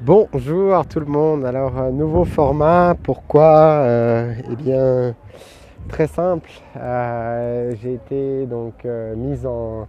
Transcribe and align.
Bonjour 0.00 0.86
tout 0.86 1.00
le 1.00 1.06
monde. 1.06 1.44
Alors, 1.44 1.76
euh, 1.76 1.90
nouveau 1.90 2.24
format. 2.24 2.94
Pourquoi? 3.02 3.82
Euh, 3.82 4.32
Eh 4.48 4.54
bien, 4.54 5.16
très 5.88 6.06
simple. 6.06 6.48
Euh, 6.76 7.74
j'ai 7.82 7.94
été 7.94 8.46
donc 8.46 8.86
mise 9.16 9.44
en, 9.44 9.88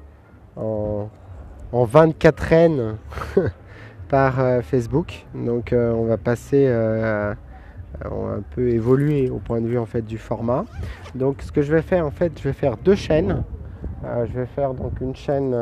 en, 0.56 1.10
24 1.72 2.54
N 2.54 2.96
par 4.10 4.64
Facebook. 4.64 5.27
Donc, 5.36 5.76
on 5.76 6.05
va 6.05 6.18
passer. 6.18 6.66
on 8.10 8.26
va 8.26 8.34
un 8.34 8.44
peu 8.55 8.68
évoluer 8.70 9.30
au 9.30 9.38
point 9.38 9.62
de 9.62 9.68
vue 9.68 9.78
en 9.78 9.86
fait 9.86 10.02
du 10.02 10.18
format. 10.18 10.66
Donc, 11.14 11.44
ce 11.44 11.52
que 11.52 11.62
je 11.62 11.71
vais 11.71 11.84
faire 11.84 12.07
en 12.07 12.12
fait, 12.12 12.32
je 12.36 12.44
vais 12.46 12.54
faire 12.54 12.78
deux 12.78 12.96
chaînes. 12.96 13.44
je 14.04 14.39
vais 14.39 14.48
faire 14.48 14.73
donc 14.73 15.02
une 15.02 15.16
chaîne 15.16 15.55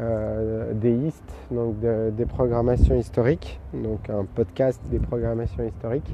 euh, 0.00 0.72
des 0.74 0.92
HIST, 0.92 1.22
donc 1.52 1.76
des 1.78 2.26
programmations 2.26 2.96
historiques, 2.96 3.60
donc 3.72 4.10
un 4.10 4.24
podcast 4.24 4.80
des 4.90 4.98
programmations 4.98 5.64
historiques, 5.64 6.12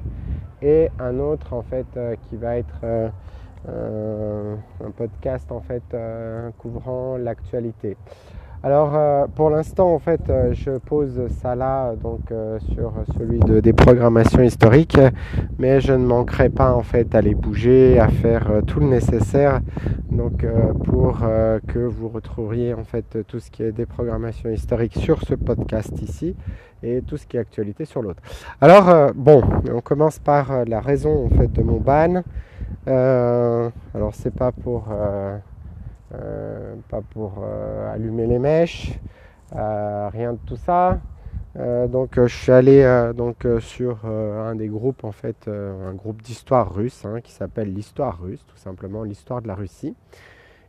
et 0.61 0.91
un 0.99 1.19
autre 1.19 1.55
en 1.55 1.63
fait 1.63 1.87
euh, 1.97 2.15
qui 2.29 2.37
va 2.37 2.59
être 2.59 2.81
euh, 2.85 4.55
un 4.85 4.91
podcast 4.91 5.51
en 5.51 5.63
fait 5.63 5.83
couvrant 6.59 7.17
l'actualité. 7.17 7.97
Alors 8.63 8.95
euh, 8.95 9.27
pour 9.35 9.49
l'instant 9.49 9.95
en 9.95 9.99
fait 9.99 10.21
euh, 10.29 10.53
je 10.53 10.73
pose 10.73 11.19
ça 11.41 11.55
là 11.55 11.95
donc 11.97 12.31
euh, 12.31 12.59
sur 12.75 12.93
celui 13.17 13.39
de, 13.39 13.59
des 13.61 13.73
programmations 13.73 14.43
historiques 14.43 14.99
mais 15.59 15.81
je 15.81 15.95
ne 15.95 16.05
manquerai 16.05 16.51
pas 16.51 16.75
en 16.75 16.83
fait 16.83 17.15
à 17.15 17.23
les 17.23 17.35
bouger, 17.35 17.99
à 17.99 18.09
faire 18.09 18.51
tout 18.67 18.81
le 18.81 18.87
nécessaire 18.87 19.63
donc 20.11 20.45
pour 20.85 21.21
que 21.69 21.79
vous 21.79 22.09
retrouviez 22.09 22.75
en 22.75 22.85
fait 22.85 23.27
tout 23.27 23.41
ce 23.41 23.51
qui 23.51 23.63
est 23.63 23.73
des 23.73 23.87
programmations 23.87 24.51
historiques 24.51 24.97
sur 24.97 25.23
ce 25.23 25.35
podcast 25.35 25.93
ici 26.03 26.37
et 26.83 27.01
tout 27.01 27.17
ce 27.17 27.27
qui 27.27 27.39
est 27.39 27.41
actualité 27.41 27.87
sur 27.87 28.03
l'autre. 28.03 28.21
Alors 28.61 29.13
bon, 29.15 29.43
on 29.73 29.81
commence 29.81 30.19
par 30.19 30.67
la 30.67 30.81
raison 30.81 31.27
en 31.27 31.29
fait 31.31 31.51
de 31.51 31.63
mon 31.63 31.79
ban. 31.79 32.23
alors 32.87 34.15
c'est 34.15 34.35
pas 34.35 34.53
pour 34.53 34.89
pas 36.89 37.01
pour 37.11 37.43
euh, 37.43 37.93
allumer 37.93 38.27
les 38.27 38.39
mèches, 38.39 38.99
euh, 39.55 40.09
rien 40.13 40.33
de 40.33 40.39
tout 40.47 40.57
ça. 40.57 41.01
donc 41.89 42.15
je 42.15 42.35
suis 42.35 42.53
allé 42.53 42.85
donc 43.17 43.47
sur 43.59 44.07
un 44.07 44.55
des 44.55 44.69
groupes 44.69 45.03
en 45.05 45.11
fait, 45.13 45.49
un 45.49 45.95
groupe 45.95 46.23
d'histoire 46.23 46.73
russe 46.73 47.05
hein, 47.05 47.21
qui 47.21 47.33
s'appelle 47.33 47.75
l'histoire 47.75 48.21
russe, 48.21 48.45
tout 48.47 48.57
simplement 48.57 49.03
l'histoire 49.03 49.43
de 49.43 49.49
la 49.49 49.55
Russie. 49.55 49.97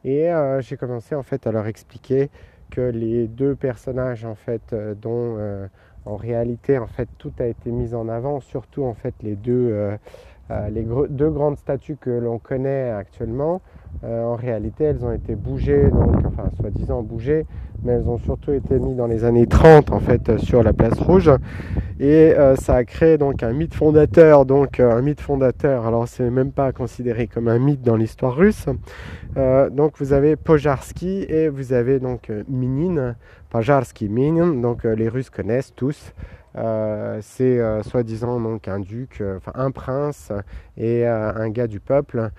Et 0.03 0.31
j'ai 0.61 0.77
commencé 0.77 1.13
en 1.13 1.21
fait 1.21 1.45
à 1.45 1.51
leur 1.51 1.67
expliquer 1.67 2.31
que 2.71 2.81
les 2.81 3.27
deux 3.27 3.55
personnages 3.55 4.25
en 4.25 4.33
fait 4.33 4.75
dont 4.99 5.37
en 6.05 6.15
réalité 6.15 6.79
en 6.79 6.87
fait 6.87 7.07
tout 7.19 7.33
a 7.37 7.45
été 7.45 7.69
mis 7.69 7.93
en 7.93 8.09
avant, 8.09 8.39
surtout 8.39 8.83
en 8.83 8.95
fait 8.95 9.13
les 9.21 9.35
deux 9.35 9.97
les 10.71 10.85
deux 11.09 11.29
grandes 11.29 11.57
statues 11.57 11.97
que 11.97 12.09
l'on 12.09 12.39
connaît 12.39 12.89
actuellement, 12.89 13.61
euh, 14.03 14.23
en 14.23 14.35
réalité, 14.35 14.85
elles 14.85 15.05
ont 15.05 15.11
été 15.11 15.35
bougées, 15.35 15.89
donc, 15.91 16.15
enfin, 16.25 16.49
soi-disant 16.59 17.03
bougées, 17.03 17.45
mais 17.83 17.93
elles 17.93 18.09
ont 18.09 18.17
surtout 18.17 18.51
été 18.51 18.79
mises 18.79 18.95
dans 18.95 19.05
les 19.05 19.23
années 19.23 19.45
30, 19.45 19.91
en 19.91 19.99
fait, 19.99 20.27
euh, 20.29 20.37
sur 20.39 20.63
la 20.63 20.73
place 20.73 20.99
rouge. 20.99 21.29
Et 21.99 22.33
euh, 22.35 22.55
ça 22.55 22.75
a 22.75 22.83
créé 22.83 23.19
donc 23.19 23.43
un 23.43 23.53
mythe 23.53 23.75
fondateur, 23.75 24.47
donc 24.47 24.79
un 24.79 25.01
mythe 25.01 25.21
fondateur. 25.21 25.85
Alors, 25.85 26.07
c'est 26.07 26.31
même 26.31 26.51
pas 26.51 26.71
considéré 26.71 27.27
comme 27.27 27.47
un 27.47 27.59
mythe 27.59 27.83
dans 27.83 27.95
l'histoire 27.95 28.35
russe. 28.35 28.65
donc, 29.71 29.93
vous 29.99 30.13
avez 30.13 30.35
Pojarski 30.35 31.25
et 31.29 31.47
vous 31.47 31.73
avez 31.73 31.99
donc 31.99 32.31
Minin, 32.49 33.15
Pojarski, 33.49 34.09
Minin. 34.09 34.55
Donc, 34.55 34.83
les 34.83 35.09
Russes 35.09 35.29
connaissent 35.29 35.73
tous. 35.75 36.13
Euh, 36.57 37.19
c'est 37.21 37.59
euh, 37.59 37.81
soi-disant 37.81 38.39
donc 38.41 38.67
un 38.67 38.79
duc, 38.79 39.21
euh, 39.21 39.37
enfin 39.37 39.53
un 39.55 39.71
prince 39.71 40.33
et 40.77 41.05
un 41.05 41.49
gars 41.49 41.67
du 41.67 41.79
peuple, 41.79 42.29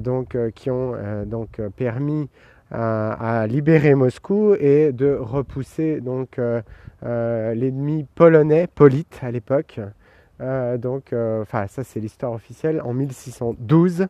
donc 0.00 0.36
qui 0.54 0.70
ont 0.70 0.94
donc 1.26 1.60
permis 1.76 2.28
à 2.70 3.46
libérer 3.48 3.94
Moscou 3.94 4.54
et 4.58 4.92
de 4.92 5.14
repousser 5.14 6.00
donc 6.00 6.40
l'ennemi 7.02 8.06
polonais, 8.14 8.66
Polite 8.66 9.20
à 9.22 9.30
l'époque. 9.30 9.80
donc, 10.40 11.14
enfin 11.14 11.66
ça 11.68 11.84
c'est 11.84 12.00
l'histoire 12.00 12.32
officielle 12.32 12.82
en 12.82 12.92
1612, 12.92 14.08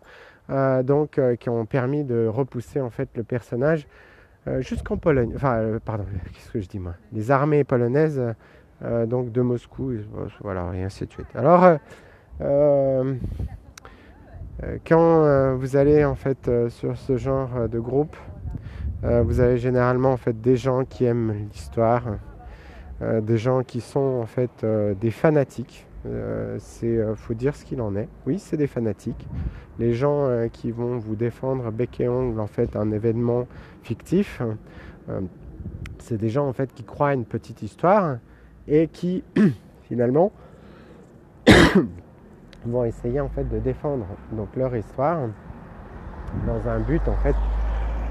donc 0.84 1.20
qui 1.38 1.48
ont 1.50 1.66
permis 1.66 2.04
de 2.04 2.26
repousser 2.26 2.80
en 2.80 2.90
fait 2.90 3.10
le 3.14 3.22
personnage 3.22 3.86
jusqu'en 4.60 4.96
Pologne. 4.96 5.32
Enfin, 5.36 5.78
pardon, 5.84 6.06
qu'est-ce 6.32 6.50
que 6.50 6.60
je 6.60 6.68
dis 6.68 6.78
moi? 6.78 6.94
Les 7.12 7.30
armées 7.30 7.64
polonaises 7.64 8.20
euh, 8.82 9.06
donc 9.06 9.32
de 9.32 9.40
Moscou, 9.40 9.92
voilà, 10.40 10.70
et 10.74 10.84
ainsi 10.84 11.06
de 11.06 11.12
suite. 11.12 11.26
Alors, 11.34 11.64
euh, 11.64 11.78
euh, 14.62 14.78
quand 14.86 15.56
vous 15.56 15.76
allez 15.76 16.04
en 16.04 16.14
fait 16.14 16.50
sur 16.68 16.96
ce 16.96 17.16
genre 17.16 17.68
de 17.68 17.78
groupe, 17.78 18.16
vous 19.02 19.40
avez 19.40 19.58
généralement 19.58 20.12
en 20.12 20.16
fait 20.16 20.40
des 20.40 20.56
gens 20.56 20.84
qui 20.84 21.04
aiment 21.04 21.48
l'histoire, 21.52 22.02
des 23.00 23.38
gens 23.38 23.62
qui 23.62 23.80
sont 23.80 24.20
en 24.20 24.26
fait 24.26 24.66
des 25.00 25.12
fanatiques. 25.12 25.86
c'est 26.58 26.98
faut 27.14 27.34
dire 27.34 27.54
ce 27.54 27.64
qu'il 27.64 27.80
en 27.80 27.94
est. 27.94 28.08
Oui, 28.26 28.40
c'est 28.40 28.56
des 28.56 28.66
fanatiques. 28.66 29.28
Les 29.78 29.92
gens 29.92 30.48
qui 30.52 30.72
vont 30.72 30.98
vous 30.98 31.14
défendre 31.14 31.70
bec 31.70 32.00
et 32.00 32.08
ongle 32.08 32.40
en 32.40 32.48
fait 32.48 32.74
un 32.74 32.90
événement 32.90 33.46
fictif, 33.82 34.42
c'est 36.00 36.18
des 36.18 36.28
gens 36.28 36.48
en 36.48 36.52
fait 36.52 36.74
qui 36.74 36.82
croient 36.82 37.10
à 37.10 37.14
une 37.14 37.24
petite 37.24 37.62
histoire 37.62 38.18
et 38.68 38.88
qui 38.88 39.24
finalement 39.88 40.32
vont 42.66 42.84
essayer 42.84 43.20
en 43.20 43.28
fait 43.28 43.44
de 43.44 43.58
défendre 43.58 44.06
donc 44.32 44.54
leur 44.56 44.74
histoire 44.76 45.28
dans 46.46 46.68
un 46.68 46.80
but 46.80 47.06
en 47.08 47.16
fait 47.16 47.34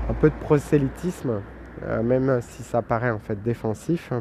un 0.09 0.13
peu 0.13 0.29
de 0.29 0.35
prosélytisme 0.35 1.41
euh, 1.83 2.01
même 2.01 2.41
si 2.41 2.63
ça 2.63 2.81
paraît 2.81 3.11
en 3.11 3.19
fait 3.19 3.41
défensif 3.41 4.11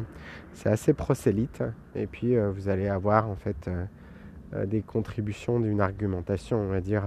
c'est 0.53 0.69
assez 0.69 0.93
prosélyte. 0.93 1.63
Et 1.95 2.07
puis 2.07 2.35
euh, 2.35 2.51
vous 2.51 2.69
allez 2.69 2.87
avoir 2.87 3.29
en 3.29 3.35
fait 3.35 3.67
euh, 3.67 4.65
des 4.65 4.81
contributions 4.81 5.59
d'une 5.59 5.81
argumentation 5.81 6.57
on 6.57 6.67
va 6.67 6.81
dire 6.81 7.03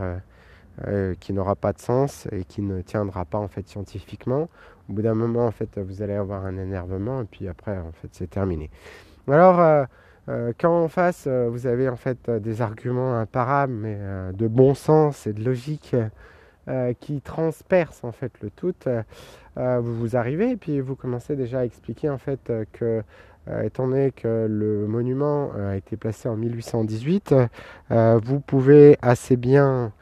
qui 1.20 1.34
n'aura 1.34 1.56
pas 1.56 1.74
de 1.74 1.78
sens 1.78 2.26
et 2.32 2.44
qui 2.44 2.62
ne 2.62 2.80
tiendra 2.80 3.26
pas 3.26 3.36
en 3.38 3.48
fait 3.48 3.68
scientifiquement. 3.68 4.48
Au 4.88 4.92
bout 4.94 5.02
d'un 5.02 5.14
moment 5.14 5.46
en 5.46 5.50
fait 5.50 5.78
vous 5.78 6.00
allez 6.00 6.14
avoir 6.14 6.46
un 6.46 6.56
énervement 6.56 7.20
et 7.22 7.24
puis 7.26 7.48
après 7.48 7.76
en 7.76 7.92
fait 7.92 8.08
c'est 8.12 8.30
terminé 8.30 8.70
alors, 9.28 9.60
euh, 9.60 9.84
euh, 10.28 10.52
quand 10.58 10.84
en 10.84 10.88
face, 10.88 11.24
euh, 11.26 11.48
vous 11.50 11.66
avez 11.66 11.88
en 11.88 11.96
fait 11.96 12.30
des 12.30 12.62
arguments 12.62 13.18
imparables, 13.18 13.72
mais 13.72 13.98
de 14.32 14.46
bon 14.48 14.74
sens 14.74 15.26
et 15.26 15.32
de 15.32 15.44
logique 15.44 15.96
qui 17.00 17.20
transpercent 17.20 18.04
en 18.04 18.12
fait 18.12 18.32
le 18.42 18.50
tout, 18.50 18.74
vous 19.56 20.16
arrivez 20.16 20.50
et 20.50 20.56
puis 20.56 20.80
vous 20.80 20.94
commencez 20.94 21.34
déjà 21.34 21.60
à 21.60 21.64
expliquer 21.64 22.08
en 22.10 22.18
fait 22.18 22.52
que 22.72 23.02
étant 23.64 23.88
donné 23.88 24.12
que 24.12 24.46
le 24.48 24.86
monument 24.86 25.50
a 25.52 25.74
été 25.74 25.96
placé 25.96 26.28
en 26.28 26.36
1818, 26.36 27.34
vous 27.90 28.40
pouvez 28.40 28.98
assez 29.02 29.36
bien 29.36 29.92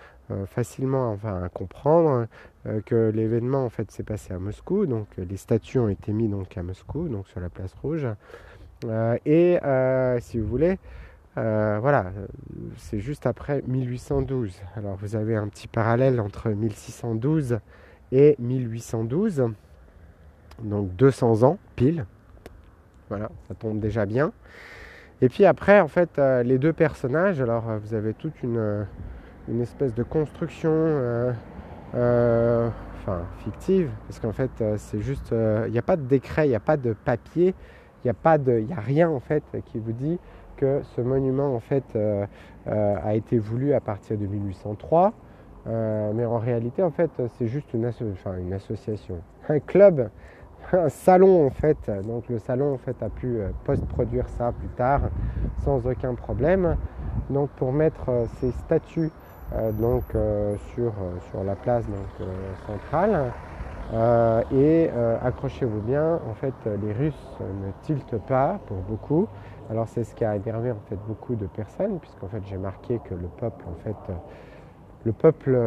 facilement 0.47 1.13
enfin, 1.13 1.49
comprendre 1.55 2.27
que 2.85 3.11
l'événement 3.15 3.65
en 3.65 3.71
fait 3.71 3.91
s'est 3.91 4.03
passé 4.03 4.35
à 4.35 4.39
Moscou, 4.39 4.85
donc 4.85 5.07
les 5.17 5.37
statues 5.39 5.79
ont 5.79 5.89
été 5.89 6.13
mises 6.13 6.31
donc 6.31 6.59
à 6.59 6.63
Moscou, 6.63 7.09
donc 7.09 7.29
sur 7.29 7.41
la 7.41 7.49
place 7.49 7.73
rouge. 7.81 8.07
Euh, 8.85 9.17
et 9.27 9.59
euh, 9.65 10.19
si 10.21 10.39
vous 10.39 10.47
voulez, 10.47 10.79
euh, 11.37 11.79
voilà, 11.81 12.07
c'est 12.77 13.01
juste 13.01 13.27
après 13.27 13.63
1812. 13.67 14.61
Alors 14.77 14.97
vous 14.97 15.17
avez 15.17 15.37
un 15.37 15.49
petit 15.49 15.69
parallèle 15.69 16.21
entre 16.21 16.51
1612 16.51 17.59
et 18.13 18.37
1812, 18.39 19.45
donc 20.63 20.95
200 20.97 21.43
ans 21.43 21.59
pile. 21.77 22.07
Voilà, 23.09 23.31
ça 23.49 23.55
tombe 23.55 23.81
déjà 23.81 24.07
bien. 24.07 24.33
Et 25.21 25.29
puis 25.29 25.45
après, 25.45 25.81
en 25.81 25.89
fait, 25.89 26.19
les 26.45 26.59
deux 26.59 26.73
personnages, 26.73 27.41
alors 27.41 27.65
vous 27.83 27.95
avez 27.95 28.15
toute 28.15 28.41
une, 28.43 28.87
espèce 29.61 29.93
de 29.95 30.05
construction, 30.05 31.35
enfin 31.93 33.23
fictive, 33.39 33.91
parce 34.07 34.21
qu'en 34.21 34.33
fait, 34.33 34.51
c'est 34.77 35.01
juste, 35.01 35.35
il 35.67 35.73
n'y 35.73 35.79
a 35.79 35.83
pas 35.83 35.97
de 35.97 36.03
décret, 36.03 36.47
il 36.47 36.51
n'y 36.51 36.57
a 36.57 36.61
pas 36.61 36.77
de 36.77 36.93
papier 36.93 37.55
il 38.05 38.07
n'y 38.07 38.11
a, 38.11 38.15
pas 38.15 38.39
de, 38.39 38.65
a 38.77 38.81
rien 38.81 39.11
en 39.11 39.21
fait 39.21 39.43
qui 39.67 39.79
vous 39.79 39.93
dit 39.93 40.19
que 40.59 40.83
ce 40.97 41.01
monument 41.01 41.55
en 41.55 41.61
fait 41.61 41.85
euh, 41.97 42.27
euh, 42.67 42.97
a 43.03 43.15
été 43.15 43.39
voulu 43.39 43.73
à 43.73 43.81
partir 43.81 44.19
de 44.19 44.27
1803. 44.27 45.13
Euh, 45.67 46.13
mais 46.15 46.25
en 46.25 46.39
réalité, 46.39 46.83
en 46.83 46.91
fait, 46.91 47.11
c'est 47.37 47.47
juste 47.47 47.73
une, 47.75 47.91
une, 48.39 48.53
association, 48.53 49.17
un 49.49 49.59
club, 49.59 50.11
un 50.73 50.89
salon 50.89 51.47
en 51.47 51.51
fait. 51.51 51.91
Donc 52.07 52.29
le 52.29 52.39
salon 52.39 52.75
en 52.75 52.79
fait 52.79 53.03
a 53.03 53.09
pu 53.09 53.39
post-produire 53.65 54.29
ça 54.29 54.53
plus 54.53 54.69
tard 54.69 55.03
sans 55.65 55.87
aucun 55.87 56.15
problème. 56.15 56.77
Donc 57.31 57.51
pour 57.51 57.73
mettre 57.73 58.27
ces 58.41 58.51
statues 58.53 59.11
donc 59.79 60.05
sur, 60.75 60.93
sur 61.31 61.43
la 61.45 61.55
place 61.55 61.85
donc, 61.87 62.29
centrale, 62.67 63.33
et 64.51 64.91
accrochez-vous 65.23 65.81
bien, 65.81 66.21
en 66.29 66.35
fait, 66.35 66.55
les 66.83 66.93
Russes 66.93 67.39
ne 67.41 67.71
tiltent 67.83 68.21
pas 68.27 68.59
pour 68.67 68.79
beaucoup. 68.79 69.29
Alors 69.71 69.87
c'est 69.89 70.05
ce 70.05 70.15
qui 70.15 70.25
a 70.25 70.35
énervé 70.37 70.71
en 70.73 70.81
fait 70.89 70.99
beaucoup 71.07 71.35
de 71.35 71.47
personnes, 71.47 71.99
puisqu'en 71.99 72.29
fait 72.29 72.43
j'ai 72.47 72.57
marqué 72.57 73.01
que 73.05 73.15
le 73.15 73.29
peuple, 73.39 73.65
en 73.67 73.83
fait, 73.85 74.13
le 75.05 75.13
peuple 75.13 75.59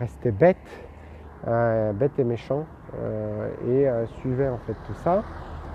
restait 0.00 0.32
bête, 0.32 0.56
bête 1.46 2.18
et 2.18 2.24
méchant, 2.24 2.64
et 3.68 3.86
suivait 4.20 4.48
en 4.48 4.58
fait 4.58 4.76
tout 4.86 4.94
ça. 5.02 5.22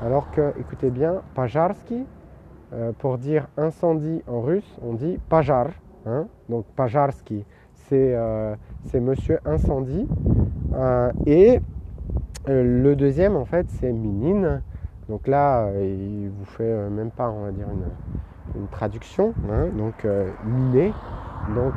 Alors 0.04 0.30
que, 0.32 0.54
écoutez 0.60 0.92
bien, 0.92 1.22
Pajarski, 1.36 2.06
pour 3.00 3.18
dire 3.18 3.48
incendie 3.58 4.22
en 4.28 4.42
russe, 4.42 4.78
on 4.84 4.94
dit 4.94 5.20
Pajar. 5.30 5.68
Hein. 6.06 6.28
donc 6.48 6.66
Pajarski, 6.76 7.44
euh, 7.94 8.56
c'est 8.86 9.00
Monsieur 9.00 9.40
Incendie. 9.46 10.08
Euh, 10.74 11.12
euh, 11.28 11.60
le 12.48 12.96
deuxième, 12.96 13.36
en 13.36 13.46
fait, 13.46 13.70
c'est 13.70 13.92
Minine. 13.92 14.62
Donc 15.10 15.28
là, 15.28 15.70
il 15.82 16.30
vous 16.30 16.46
fait 16.46 16.90
même 16.90 17.12
pas, 17.12 17.30
on 17.30 17.44
va 17.46 17.52
dire, 17.52 17.68
une, 18.56 18.68
traduction. 18.72 19.34
Hein. 19.52 19.68
donc 19.78 20.06
miné. 20.46 20.94
Donc 21.54 21.76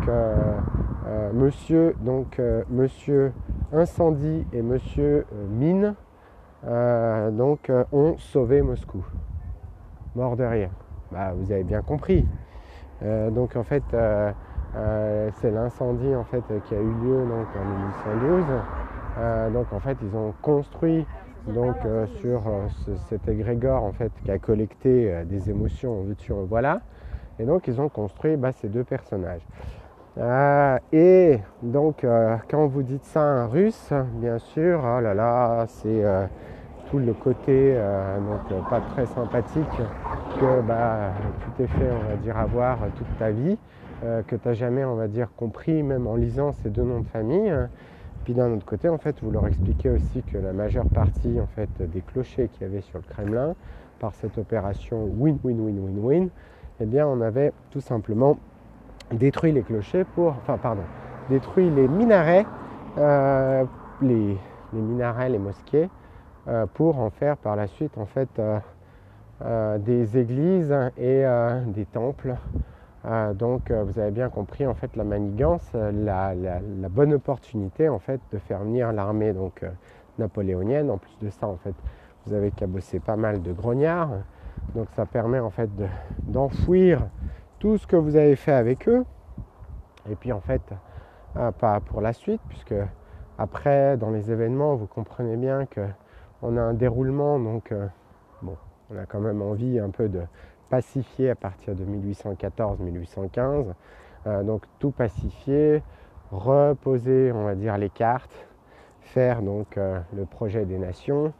Monsieur, 1.35 1.95
donc 2.01 2.41
Monsieur 2.71 3.33
Incendie 3.73 4.47
et 4.53 4.63
Monsieur 4.63 5.27
Mine, 5.51 5.95
donc 6.65 7.71
ont 7.93 8.17
sauvé 8.19 8.63
Moscou. 8.63 9.05
Mort 10.15 10.37
de 10.37 10.45
rien. 10.45 10.71
Bah, 11.13 11.33
vous 11.37 11.53
avez 11.53 11.65
bien 11.65 11.83
compris. 11.83 12.27
donc 13.03 13.57
en 13.57 13.63
fait, 13.63 13.85
euh, 14.77 15.31
c'est 15.41 15.51
l'incendie 15.51 16.15
en 16.15 16.23
fait 16.25 16.45
qui 16.69 16.75
a 16.75 16.79
eu 16.79 16.93
lieu 17.03 17.25
donc 17.27 17.47
en 17.57 17.65
1812. 18.21 18.45
Euh, 19.21 19.51
donc 19.51 19.73
en 19.73 19.81
fait 19.81 19.97
ils 20.03 20.17
ont 20.17 20.33
construit 20.41 21.05
donc 21.47 21.77
euh, 21.85 22.07
sur 22.21 22.43
cet 23.09 23.29
égrégore 23.29 23.85
en 23.85 23.93
fait 23.93 24.13
qui 24.25 24.31
a 24.31 24.39
collecté 24.39 25.13
des 25.27 25.51
émotions 25.51 26.01
en 26.01 26.45
voilà. 26.45 26.81
Et 27.39 27.45
donc 27.45 27.69
ils 27.69 27.81
ont 27.81 27.89
construit 27.89 28.37
bah, 28.37 28.53
ces 28.53 28.69
deux 28.69 28.85
personnages. 28.85 29.47
et 30.93 31.39
donc 31.63 32.05
quand 32.49 32.67
vous 32.67 32.83
dites 32.83 33.05
ça 33.05 33.23
à 33.23 33.25
un 33.25 33.47
russe, 33.47 33.93
bien 34.21 34.39
sûr, 34.39 34.81
oh 34.85 35.01
là 35.01 35.15
là, 35.15 35.65
c'est 35.69 36.03
tout 36.91 36.99
le 36.99 37.15
côté 37.15 37.75
donc 38.27 38.69
pas 38.69 38.81
très 38.81 39.07
sympathique 39.07 39.81
que 40.39 40.61
bah, 40.63 41.13
tu 41.45 41.51
t'es 41.53 41.67
fait 41.67 41.91
on 41.91 42.11
va 42.11 42.17
dire 42.17 42.37
avoir 42.37 42.79
toute 42.99 43.19
ta 43.19 43.31
vie. 43.31 43.57
Euh, 44.03 44.23
que 44.23 44.35
tu 44.35 44.49
n'as 44.49 44.55
jamais, 44.55 44.85
on 44.85 44.95
va 44.95 45.09
dire, 45.09 45.29
compris, 45.37 45.83
même 45.83 46.07
en 46.07 46.17
lisant 46.17 46.53
ces 46.53 46.71
deux 46.71 46.83
noms 46.83 47.01
de 47.01 47.07
famille. 47.07 47.53
Puis 48.25 48.35
d'un 48.35 48.53
autre 48.53 48.67
côté, 48.67 48.89
en 48.89 48.99
fait, 48.99 49.17
vous 49.23 49.31
leur 49.31 49.47
expliquez 49.47 49.91
aussi 49.91 50.23
que 50.23 50.39
la 50.39 50.53
majeure 50.53 50.87
partie, 50.87 51.41
en 51.41 51.47
fait, 51.47 51.71
des 51.81 52.03
clochers 52.03 52.49
qu'il 52.49 52.63
y 52.63 52.65
avait 52.65 52.83
sur 52.83 52.99
le 52.99 53.05
Kremlin, 53.05 53.55
par 53.99 54.15
cette 54.15 54.39
opération 54.39 55.05
win-win-win-win-win, 55.05 56.29
eh 56.81 56.87
bien, 56.87 57.07
on 57.07 57.21
avait 57.21 57.53
tout 57.71 57.81
simplement 57.81 58.39
détruit 59.13 59.53
les 59.53 59.63
clochers 59.63 60.05
pour, 60.15 60.29
enfin, 60.29 60.59
pardon, 60.59 60.83
détruit 61.29 61.71
les 61.71 61.89
minarets, 61.89 62.47
euh, 62.99 63.65
les, 64.03 64.37
minarets, 64.73 65.31
les 65.31 65.39
mosquées, 65.39 65.89
euh, 66.49 66.67
pour 66.67 66.99
en 66.99 67.11
faire 67.11 67.37
par 67.37 67.57
la 67.57 67.67
suite, 67.67 67.97
en 67.99 68.07
fait, 68.07 68.41
des 69.79 70.19
églises 70.19 70.77
et 70.99 71.25
des 71.67 71.87
temples 71.87 72.35
ah, 73.03 73.33
donc 73.33 73.71
euh, 73.71 73.83
vous 73.83 73.99
avez 73.99 74.11
bien 74.11 74.29
compris 74.29 74.67
en 74.67 74.75
fait 74.75 74.95
la 74.95 75.05
manigance, 75.05 75.67
euh, 75.75 75.91
la, 75.91 76.89
bonne 76.91 77.15
opportunité 77.15 77.89
en 77.89 77.99
fait 77.99 78.21
de 78.31 78.39
faire 78.39 78.61
venir 78.61 78.93
l'armée 78.93 79.33
donc 79.33 79.63
euh, 79.63 79.71
napoléonienne. 80.19 80.91
En 80.91 80.99
plus 80.99 81.17
de 81.23 81.31
ça 81.31 81.47
en 81.47 81.57
fait 81.57 81.75
vous 82.27 82.35
avez 82.35 82.51
cabossé 82.51 83.01
pas 83.01 83.17
mal 83.17 83.41
de 83.41 83.53
grognards. 83.53 84.11
Donc 84.75 84.89
ça 84.97 85.07
permet 85.07 85.39
en 85.39 85.49
fait 85.49 85.71
d'enfouir 86.25 87.01
tout 87.59 87.79
ce 87.79 87.87
que 87.87 87.97
vous 87.97 88.17
avez 88.17 88.37
fait 88.37 88.53
avec 88.53 88.87
eux. 88.87 89.07
Et 90.11 90.15
puis 90.15 90.33
en 90.33 90.41
fait 90.41 90.63
pas 91.59 91.81
pour 91.81 92.01
la 92.01 92.13
suite 92.13 92.41
puisque 92.49 92.75
après 93.39 93.97
dans 93.97 94.11
les 94.11 94.31
événements 94.31 94.75
vous 94.75 94.87
comprenez 94.87 95.37
bien 95.37 95.65
que 95.65 95.87
on 96.43 96.57
a 96.57 96.61
un 96.61 96.75
déroulement 96.75 97.39
donc 97.39 97.73
bon 98.43 98.57
on 98.91 98.99
a 98.99 99.07
quand 99.07 99.21
même 99.21 99.41
envie 99.41 99.79
un 99.79 99.91
peu 99.91 100.09
de 100.09 100.23
pacifié 100.71 101.31
à 101.31 101.35
partir 101.35 101.75
de 101.75 101.85
1814-1815. 101.85 103.75
Euh, 104.27 104.43
donc 104.43 104.63
tout 104.79 104.91
pacifier, 104.91 105.83
reposer, 106.31 107.33
on 107.33 107.45
va 107.45 107.55
dire, 107.55 107.77
les 107.77 107.91
cartes, 107.91 108.47
faire 109.01 109.43
donc 109.43 109.77
euh, 109.77 109.99
le 110.15 110.25
projet 110.25 110.65
des 110.65 110.79
nations. 110.79 111.33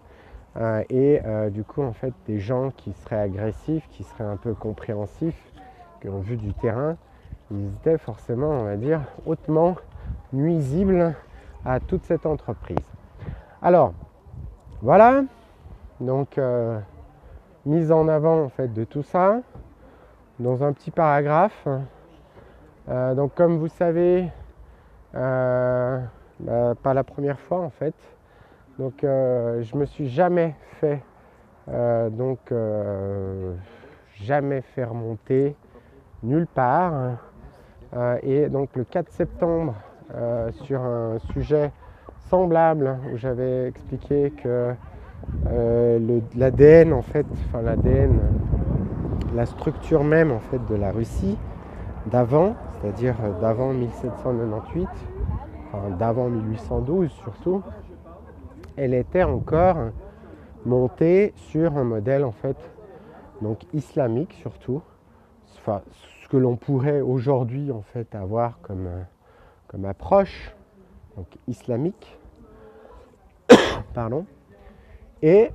Euh, 0.57 0.83
et 0.91 1.21
du 1.51 1.63
coup, 1.63 1.83
en 1.83 1.93
fait, 1.93 2.13
des 2.27 2.41
gens 2.41 2.71
qui 2.73 2.93
seraient 2.93 3.21
agressifs, 3.21 3.87
qui 3.91 4.03
seraient 4.03 4.25
un 4.25 4.37
peu 4.37 4.53
compréhensifs, 4.53 5.41
qui 6.01 6.09
ont 6.09 6.21
vu 6.21 6.37
du 6.37 6.53
terrain, 6.55 6.97
ils 7.53 7.69
étaient 7.69 7.99
forcément, 7.99 8.49
on 8.49 8.65
va 8.65 8.77
dire, 8.77 9.01
hautement 9.27 9.77
nuisibles 10.33 11.15
à 11.65 11.79
toute 11.79 12.05
cette 12.05 12.27
entreprise. 12.27 12.79
Alors, 13.63 13.93
voilà. 14.83 15.23
Donc, 16.01 16.41
mise 17.67 17.93
en 17.93 18.09
avant 18.09 18.45
en 18.45 18.49
fait 18.49 18.73
de 18.73 18.85
tout 18.85 19.03
ça 19.03 19.41
dans 20.39 20.65
un 20.65 20.73
petit 20.73 20.91
paragraphe. 20.91 21.69
Euh, 22.89 23.15
donc 23.15 23.35
comme 23.35 23.59
vous 23.59 23.69
savez, 23.69 24.29
euh, 25.15 26.01
bah, 26.41 26.75
pas 26.83 26.95
la 26.95 27.05
première 27.05 27.39
fois 27.39 27.61
en 27.61 27.71
fait. 27.71 27.95
Donc 28.79 29.05
euh, 29.05 29.63
je 29.63 29.77
me 29.77 29.85
suis 29.85 30.09
jamais 30.09 30.55
fait 30.81 31.03
donc 32.11 32.53
jamais 34.15 34.61
fait 34.61 34.83
remonter 34.83 35.55
nulle 36.25 36.49
part. 36.49 36.93
et 38.23 38.49
donc 38.49 38.71
le 38.75 38.83
4 38.83 39.09
septembre 39.13 39.75
sur 40.51 40.81
un 40.81 41.21
sujet 41.33 41.71
semblable 42.29 42.99
où 43.13 43.17
j'avais 43.17 43.69
expliqué 43.69 44.33
que 44.43 44.75
euh, 45.47 46.21
l'ADN 46.35 46.93
en 46.93 47.03
fait, 47.03 47.27
enfin 47.47 47.63
l'ADN, 47.63 48.21
la 49.35 49.47
structure 49.47 50.05
même 50.05 50.33
en 50.33 50.41
fait 50.41 50.61
de 50.69 50.75
la 50.75 50.93
Russie 50.93 51.39
d'avant, 52.07 52.57
c'est-à-dire 52.81 53.17
d'avant 53.41 53.73
1798, 53.73 54.89
enfin 55.73 55.97
d'avant 55.97 56.29
1812 56.29 57.11
surtout, 57.11 57.63
elle 58.77 58.95
était 58.95 59.23
encore 59.23 59.77
montée 60.65 61.33
sur 61.37 61.77
un 61.77 61.85
modèle 61.85 62.25
en 62.25 62.33
fait 62.33 62.57
donc 63.41 63.61
islamique 63.73 64.35
surtout, 64.41 64.83
enfin 65.59 65.83
ce 66.23 66.29
que 66.29 66.37
l'on 66.37 66.57
pourrait 66.57 67.01
aujourd'hui 67.01 67.73
en 67.73 67.83
fait 67.83 68.15
avoir 68.15 68.61
comme, 68.61 68.89
comme 69.69 69.85
approche 69.85 70.55
donc 71.17 71.27
islamique, 71.49 72.19
pardon. 73.95 74.27
Et 75.23 75.51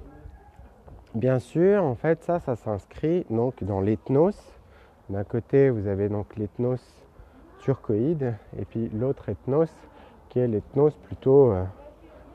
bien 1.16 1.40
sûr, 1.40 1.84
en 1.84 1.96
fait, 1.96 2.24
ça, 2.24 2.40
ça 2.40 2.56
s'inscrit 2.56 3.26
donc 3.32 3.64
dans 3.64 3.82
l'ethnos. 3.82 4.36
D'un 5.10 5.24
côté, 5.24 5.72
vous 5.72 5.88
avez 5.88 6.08
donc 6.08 6.36
l'ethnos 6.36 6.82
turcoïde, 7.60 8.36
et 8.60 8.66
puis 8.66 8.90
l'autre 8.90 9.30
ethnos 9.30 9.72
qui 10.30 10.40
est 10.40 10.48
l'ethnos 10.48 10.92
plutôt 11.06 11.52
euh, 11.52 11.64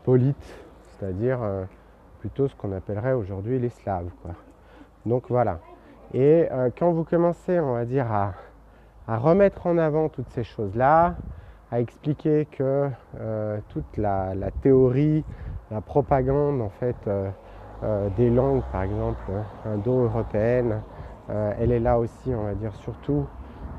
polite, 0.03 0.57
c'est-à-dire 0.83 1.41
euh, 1.41 1.65
plutôt 2.19 2.49
ce 2.49 2.57
qu'on 2.57 2.73
appellerait 2.73 3.13
aujourd'hui 3.13 3.61
les 3.61 3.69
Slaves. 3.69 4.11
Donc 5.07 5.25
voilà. 5.29 5.61
Et 6.13 6.49
euh, 6.51 6.71
quand 6.77 6.91
vous 6.91 7.05
commencez, 7.05 7.61
on 7.61 7.75
va 7.75 7.85
dire, 7.85 8.11
à, 8.11 8.35
remettre 9.07 9.67
en 9.67 9.79
avant 9.79 10.09
toutes 10.09 10.29
ces 10.31 10.45
choses-là, 10.45 11.15
à 11.73 11.81
expliquer 11.81 12.47
que 12.47 12.89
toute 13.69 13.97
la 13.97 14.35
théorie 14.63 15.25
la 15.71 15.81
propagande 15.81 16.61
en 16.61 16.69
fait 16.69 16.97
euh, 17.07 17.31
euh, 17.83 18.09
des 18.17 18.31
langues 18.31 18.63
par 18.73 18.83
exemple 18.83 19.31
indo-européennes, 19.65 20.83
euh, 21.31 21.53
elle 21.59 21.73
est 21.73 21.81
là 21.81 21.99
aussi 21.99 22.35
on 22.35 22.45
va 22.45 22.55
dire 22.55 22.75
surtout 22.77 23.27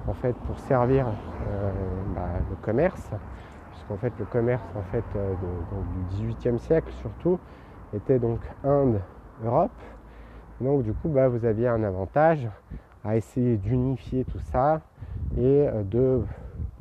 en 0.08 0.14
fait 0.14 0.34
pour 0.48 0.58
servir 0.60 1.06
bah, 2.16 2.30
le 2.50 2.56
commerce, 2.56 3.12
puisqu'en 3.72 3.98
fait 3.98 4.14
le 4.18 4.26
commerce 4.26 4.64
en 4.76 4.82
fait 4.84 5.04
du 6.16 6.32
18e 6.34 6.58
siècle 6.58 6.92
surtout 7.02 7.40
était 7.94 8.18
donc 8.18 8.40
Inde-Europe. 8.64 9.70
Donc 10.60 10.82
du 10.84 10.94
coup 10.94 11.10
bah, 11.10 11.28
vous 11.28 11.46
aviez 11.46 11.68
un 11.68 11.84
avantage 11.84 12.48
à 13.04 13.16
essayer 13.16 13.58
d'unifier 13.58 14.26
tout 14.26 14.40
ça 14.52 14.82
et 15.38 15.68
de 15.84 16.22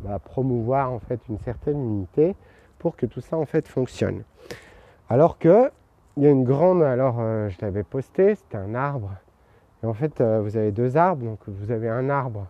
bah, 0.02 0.18
promouvoir 0.18 0.92
en 0.92 0.98
fait 0.98 1.20
une 1.28 1.38
certaine 1.38 1.78
unité 1.78 2.34
pour 2.78 2.96
que 2.96 3.04
tout 3.04 3.20
ça 3.20 3.36
en 3.36 3.44
fait 3.44 3.68
fonctionne. 3.68 4.22
Alors 5.12 5.38
que 5.38 5.72
il 6.16 6.22
y 6.22 6.26
a 6.28 6.30
une 6.30 6.44
grande, 6.44 6.84
alors 6.84 7.16
euh, 7.18 7.48
je 7.48 7.58
l'avais 7.62 7.82
posté, 7.82 8.36
c'était 8.36 8.58
un 8.58 8.76
arbre. 8.76 9.10
Et 9.82 9.86
en 9.86 9.92
fait, 9.92 10.20
euh, 10.20 10.40
vous 10.40 10.56
avez 10.56 10.70
deux 10.70 10.96
arbres. 10.96 11.24
Donc 11.24 11.40
vous 11.48 11.72
avez 11.72 11.88
un 11.88 12.08
arbre 12.08 12.46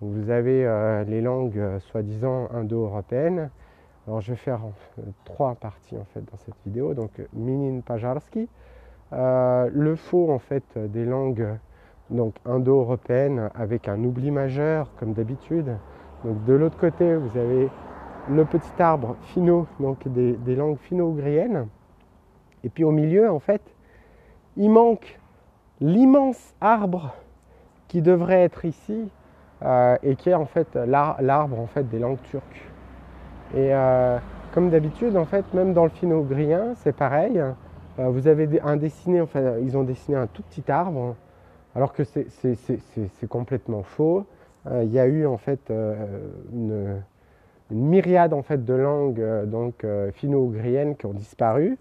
où 0.00 0.10
vous 0.10 0.30
avez 0.30 0.64
euh, 0.64 1.02
les 1.02 1.20
langues 1.20 1.60
soi-disant 1.90 2.48
indo-européennes. 2.54 3.50
Alors 4.06 4.20
je 4.20 4.30
vais 4.30 4.36
faire 4.36 4.60
trois 5.24 5.56
parties 5.56 5.96
en 5.96 6.04
fait 6.14 6.20
dans 6.20 6.36
cette 6.44 6.54
vidéo. 6.64 6.94
Donc 6.94 7.10
Minin 7.32 7.80
Pajarski, 7.80 8.48
le 9.10 9.94
faux 9.96 10.30
en 10.30 10.38
fait 10.38 10.78
des 10.78 11.04
langues 11.04 11.48
donc 12.10 12.36
indo-européennes 12.44 13.50
avec 13.56 13.88
un 13.88 13.98
oubli 14.04 14.30
majeur 14.30 14.92
comme 15.00 15.12
d'habitude. 15.12 15.76
Donc 16.24 16.44
de 16.44 16.52
l'autre 16.52 16.78
côté, 16.78 17.16
vous 17.16 17.36
avez 17.36 17.68
le 18.30 18.44
petit 18.44 18.80
arbre 18.80 19.16
finno, 19.22 19.66
donc 19.80 20.06
des, 20.06 20.54
langues 20.54 20.78
finno-ougriennes. 20.78 21.66
Et 22.66 22.68
puis 22.68 22.82
au 22.82 22.90
milieu, 22.90 23.30
en 23.30 23.38
fait, 23.38 23.62
il 24.56 24.70
manque 24.70 25.20
l'immense 25.80 26.52
arbre 26.60 27.14
qui 27.86 28.02
devrait 28.02 28.42
être 28.42 28.64
ici 28.64 29.08
euh, 29.62 29.96
et 30.02 30.16
qui 30.16 30.30
est 30.30 30.34
en 30.34 30.46
fait 30.46 30.74
l'arbre 30.74 31.60
en 31.60 31.68
fait 31.68 31.88
des 31.88 32.00
langues 32.00 32.20
turques. 32.24 32.68
Et 33.54 33.72
euh, 33.72 34.18
comme 34.52 34.70
d'habitude, 34.70 35.16
en 35.16 35.26
fait, 35.26 35.44
même 35.54 35.74
dans 35.74 35.84
le 35.84 35.90
finno-ougrien, 35.90 36.74
c'est 36.78 36.94
pareil. 36.94 37.38
Euh, 37.38 38.08
vous 38.08 38.26
avez 38.26 38.60
un 38.62 38.76
dessiné, 38.76 39.20
enfin, 39.20 39.58
ils 39.62 39.76
ont 39.76 39.84
dessiné 39.84 40.16
un 40.16 40.26
tout 40.26 40.42
petit 40.42 40.68
arbre, 40.68 41.14
alors 41.76 41.92
que 41.92 42.02
c'est 42.02 43.28
complètement 43.28 43.84
faux. 43.84 44.26
Il 44.68 44.92
y 44.92 44.98
a 44.98 45.06
eu 45.06 45.24
en 45.24 45.36
fait 45.36 45.70
une, 46.52 47.00
myriade 47.70 48.32
en 48.32 48.42
fait 48.42 48.64
de 48.64 48.74
langues 48.74 49.24
donc 49.44 49.86
finno-ougriennes 50.14 50.96
qui 50.96 51.06
ont 51.06 51.12
disparu. 51.12 51.78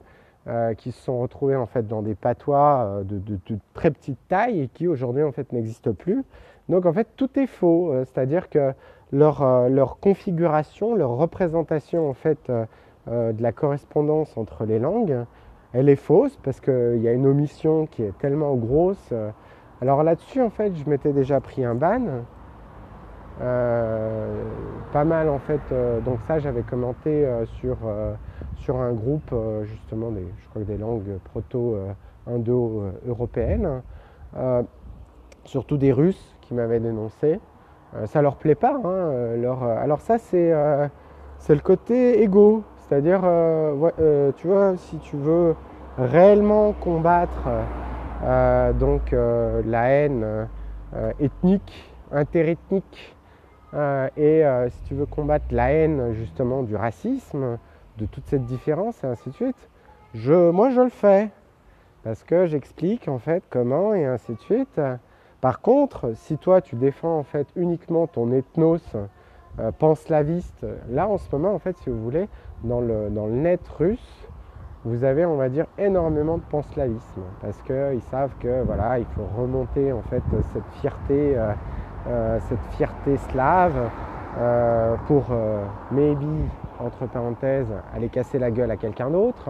Qui 0.77 0.91
se 0.91 1.01
sont 1.01 1.19
retrouvées 1.19 1.55
en 1.55 1.65
fait 1.65 1.87
dans 1.87 2.03
des 2.03 2.13
patois 2.13 3.01
de, 3.03 3.17
de 3.17 3.59
très 3.73 3.89
petite 3.89 4.19
taille 4.27 4.61
et 4.61 4.67
qui 4.67 4.87
aujourd'hui 4.87 5.23
en 5.23 5.31
fait 5.31 5.51
n'existent 5.51 5.93
plus. 5.93 6.23
Donc 6.69 6.85
en 6.85 6.93
fait 6.93 7.07
tout 7.15 7.39
est 7.39 7.47
faux, 7.47 7.91
c'est-à-dire 8.05 8.49
que 8.49 8.73
euh, 9.13 9.69
leur, 9.69 9.97
configuration, 9.99 10.95
leur 10.95 11.11
représentation 11.11 12.09
en 12.09 12.13
fait 12.13 12.49
euh, 12.49 12.65
euh, 13.07 13.33
de 13.33 13.41
la 13.41 13.51
correspondance 13.51 14.35
entre 14.37 14.65
les 14.65 14.79
langues, 14.79 15.25
elle 15.73 15.89
est 15.89 15.95
fausse 15.95 16.37
parce 16.43 16.59
qu'il 16.59 17.01
y 17.01 17.07
a 17.07 17.13
une 17.13 17.27
omission 17.27 17.85
qui 17.85 18.03
est 18.03 18.17
tellement 18.19 18.55
grosse. 18.55 19.13
Alors 19.81 20.03
là-dessus, 20.03 20.41
en 20.41 20.49
fait, 20.49 20.73
je 20.75 20.89
m'étais 20.89 21.11
déjà 21.11 21.41
pris 21.41 21.65
un 21.65 21.75
ban. 21.75 22.23
pas 24.93 25.03
mal 25.03 25.29
en 25.29 25.39
fait. 25.39 25.61
donc 26.05 26.19
ça, 26.27 26.39
j'avais 26.39 26.61
commenté 26.61 27.27
sur, 27.59 27.77
sur 28.65 28.81
un 28.81 28.93
groupe 28.93 29.33
justement 29.63 30.11
des, 30.11 30.27
je 30.41 30.49
crois 30.49 30.63
des 30.63 30.77
langues 30.77 31.19
proto-indo-européennes, 31.23 33.81
surtout 35.45 35.77
des 35.77 35.93
Russes 35.93 36.35
qui 36.41 36.53
m'avaient 36.53 36.79
dénoncé. 36.79 37.39
Euh, 37.95 38.05
ça 38.07 38.21
leur 38.21 38.35
plaît 38.35 38.55
pas. 38.55 38.73
Hein, 38.73 38.81
euh, 38.85 39.43
euh, 39.43 39.83
alors 39.83 40.01
ça, 40.01 40.17
c'est 40.17 40.51
le 40.51 41.59
côté 41.61 42.21
égo. 42.21 42.63
C'est-à-dire, 42.77 43.21
tu 44.37 44.47
vois, 44.47 44.77
si 44.77 44.99
tu 44.99 45.17
veux 45.17 45.55
réellement 45.97 46.73
combattre 46.73 47.49
donc 48.79 49.11
la 49.11 49.89
haine 49.89 50.47
ethnique, 51.19 51.91
interethnique, 52.11 53.15
et 54.17 54.43
si 54.69 54.83
tu 54.83 54.93
veux 54.93 55.07
combattre 55.07 55.45
la 55.49 55.71
haine 55.71 56.13
justement 56.13 56.61
du 56.61 56.75
racisme, 56.75 57.57
de 57.97 58.05
toute 58.05 58.25
cette 58.27 58.45
différence 58.45 59.03
et 59.03 59.07
ainsi 59.07 59.29
de 59.29 59.35
suite, 59.35 59.69
je, 60.13 60.51
moi 60.51 60.69
je 60.69 60.81
le 60.81 60.89
fais 60.89 61.29
parce 62.03 62.23
que 62.23 62.45
j'explique 62.45 63.07
en 63.07 63.19
fait 63.19 63.43
comment 63.49 63.93
et 63.93 64.05
ainsi 64.05 64.33
de 64.33 64.39
suite. 64.39 64.79
Par 65.41 65.61
contre, 65.61 66.13
si 66.15 66.37
toi 66.37 66.61
tu 66.61 66.75
défends 66.75 67.17
en 67.17 67.23
fait 67.23 67.47
uniquement 67.55 68.07
ton 68.07 68.31
ethnos 68.31 68.95
euh, 69.59 69.71
panslaviste, 69.71 70.65
là 70.89 71.07
en 71.07 71.17
ce 71.17 71.27
moment 71.31 71.53
en 71.53 71.59
fait 71.59 71.77
si 71.79 71.89
vous 71.89 72.01
voulez, 72.01 72.29
dans 72.63 72.79
le, 72.79 73.09
dans 73.09 73.25
le 73.25 73.33
net 73.33 73.67
russe, 73.79 74.27
vous 74.85 75.03
avez 75.03 75.25
on 75.25 75.35
va 75.35 75.49
dire 75.49 75.65
énormément 75.77 76.37
de 76.37 76.43
panslavisme 76.43 77.23
parce 77.41 77.59
qu'ils 77.63 78.01
savent 78.11 78.35
que 78.39 78.61
voilà, 78.63 78.99
il 78.99 79.05
faut 79.15 79.25
remonter 79.35 79.91
en 79.91 80.01
fait 80.03 80.23
cette 80.53 80.79
fierté, 80.79 81.35
euh, 81.35 81.51
euh, 82.07 82.39
cette 82.49 82.63
fierté 82.77 83.17
slave 83.17 83.89
pour 85.07 85.23
maybe 85.91 86.49
entre 86.79 87.05
parenthèses 87.07 87.71
aller 87.93 88.09
casser 88.09 88.39
la 88.39 88.51
gueule 88.51 88.71
à 88.71 88.77
quelqu'un 88.77 89.09
d'autre. 89.09 89.49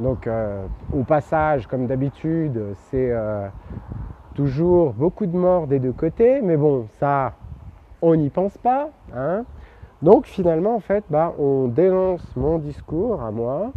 Donc 0.00 0.28
au 0.92 1.04
passage, 1.04 1.66
comme 1.66 1.86
d'habitude, 1.86 2.60
c'est 2.90 3.12
Toujours 4.34 4.94
beaucoup 4.94 5.26
de 5.26 5.36
morts 5.36 5.68
des 5.68 5.78
deux 5.78 5.92
côtés, 5.92 6.42
mais 6.42 6.56
bon, 6.56 6.88
ça, 6.98 7.34
on 8.02 8.16
n'y 8.16 8.30
pense 8.30 8.58
pas. 8.58 8.90
Hein. 9.14 9.44
Donc 10.02 10.26
finalement, 10.26 10.74
en 10.74 10.80
fait, 10.80 11.04
bah, 11.08 11.32
on 11.38 11.68
dénonce 11.68 12.34
mon 12.34 12.58
discours 12.58 13.22
à 13.22 13.30
moi, 13.30 13.72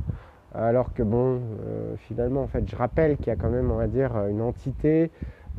alors 0.56 0.94
que 0.96 1.04
bon, 1.04 1.42
euh, 1.68 1.96
finalement, 1.98 2.42
en 2.42 2.48
fait, 2.48 2.68
je 2.68 2.76
rappelle 2.76 3.18
qu'il 3.18 3.28
y 3.28 3.30
a 3.30 3.36
quand 3.36 3.52
même, 3.52 3.70
on 3.70 3.76
va 3.76 3.86
dire, 3.86 4.18
une 4.26 4.42
entité 4.42 5.12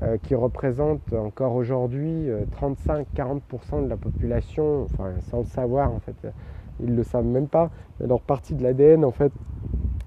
euh, 0.02 0.18
qui 0.20 0.34
représente 0.34 1.12
encore 1.12 1.54
aujourd'hui 1.54 2.28
35-40% 2.60 3.40
euh, 3.78 3.82
de 3.84 3.88
la 3.88 3.96
population, 3.96 4.88
sans 4.88 5.38
le 5.38 5.44
savoir, 5.44 5.92
en 5.92 6.00
fait, 6.00 6.26
ils 6.80 6.94
le 6.94 7.02
savent 7.02 7.24
même 7.24 7.48
pas, 7.48 7.70
mais 8.00 8.06
leur 8.06 8.20
partie 8.20 8.54
de 8.54 8.62
l'ADN, 8.62 9.04
en 9.04 9.10
fait, 9.10 9.32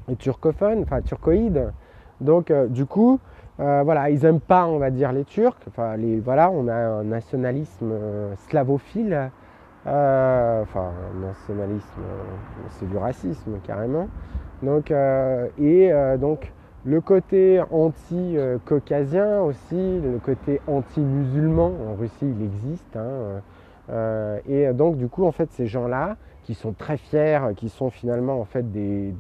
est 0.10 0.18
turcophone, 0.18 0.84
enfin, 0.84 1.02
turcoïde. 1.02 1.72
Donc, 2.20 2.52
du 2.70 2.86
coup, 2.86 3.20
euh, 3.62 3.84
voilà, 3.84 4.10
ils 4.10 4.22
n'aiment 4.24 4.40
pas, 4.40 4.66
on 4.66 4.80
va 4.80 4.90
dire, 4.90 5.12
les 5.12 5.24
Turcs. 5.24 5.60
Enfin, 5.68 5.96
les, 5.96 6.20
voilà, 6.20 6.50
on 6.50 6.68
a 6.68 6.74
un 6.74 7.04
nationalisme 7.04 7.92
euh, 7.92 8.34
slavophile. 8.48 9.30
Euh, 9.88 10.62
enfin, 10.64 10.92
un 11.16 11.28
nationalisme, 11.28 12.02
c'est 12.72 12.90
du 12.90 12.98
racisme 12.98 13.54
carrément. 13.64 14.08
Donc, 14.64 14.94
et 15.60 15.92
donc, 16.20 16.54
le 16.86 17.02
côté 17.02 17.60
anti-caucasien 17.72 19.42
aussi, 19.42 20.00
le 20.02 20.20
côté 20.24 20.62
anti-musulman, 20.68 21.72
en 21.90 21.96
Russie 22.00 22.32
il 22.38 22.44
existe. 22.44 22.96
Hein, 22.96 23.42
et 24.48 24.72
donc, 24.74 24.98
du 24.98 25.08
coup, 25.08 25.26
en 25.26 25.32
fait, 25.32 25.52
ces 25.54 25.66
gens-là, 25.66 26.16
qui 26.44 26.54
sont 26.54 26.74
très 26.74 26.98
fiers, 26.98 27.40
qui 27.56 27.70
sont 27.70 27.90
finalement 27.90 28.40
en 28.40 28.46
fait 28.46 28.72
des, 28.72 29.14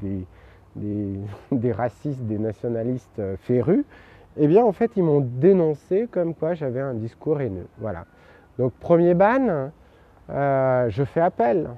des 0.71 1.71
racistes, 1.71 2.23
des 2.23 2.39
nationalistes 2.39 3.21
férus, 3.41 3.85
eh 4.37 4.47
bien 4.47 4.63
en 4.63 4.71
fait 4.71 4.91
ils 4.95 5.03
m'ont 5.03 5.21
dénoncé 5.21 6.07
comme 6.09 6.33
quoi 6.33 6.53
j'avais 6.53 6.81
un 6.81 6.93
discours 6.93 7.41
haineux. 7.41 7.67
Voilà. 7.79 8.05
Donc 8.57 8.73
premier 8.73 9.13
ban, 9.13 9.71
euh, 10.29 10.89
je 10.89 11.03
fais 11.03 11.21
appel. 11.21 11.69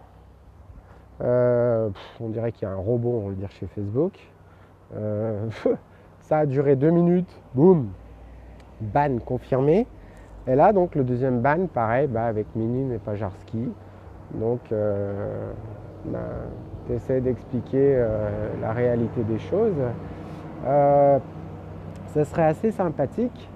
Euh, 1.21 1.89
on 2.19 2.29
dirait 2.29 2.51
qu'il 2.51 2.67
y 2.67 2.71
a 2.71 2.73
un 2.73 2.77
robot, 2.77 3.21
on 3.21 3.23
va 3.25 3.29
le 3.29 3.35
dire, 3.35 3.51
chez 3.51 3.67
Facebook. 3.67 4.13
Euh, 4.95 5.47
ça 6.21 6.39
a 6.39 6.45
duré 6.45 6.75
deux 6.75 6.89
minutes, 6.89 7.33
boum, 7.53 7.89
ban 8.81 9.17
confirmé. 9.19 9.88
Et 10.47 10.55
là, 10.55 10.73
donc, 10.73 10.95
le 10.95 11.03
deuxième 11.03 11.39
ban, 11.39 11.67
pareil, 11.67 12.07
bah, 12.07 12.25
avec 12.25 12.47
Minin 12.55 12.93
et 12.93 13.00
Pajarski. 13.00 13.69
Donc, 14.34 14.60
bah, 16.06 16.20
tu 16.88 16.94
essaies 16.94 17.22
d'expliquer 17.22 18.03
la 18.62 18.72
réalité 18.74 19.24
des 19.24 19.39
choses 19.39 19.75
ça 22.13 22.25
serait 22.25 22.46
assez 22.46 22.72
sympathique. 22.72 23.50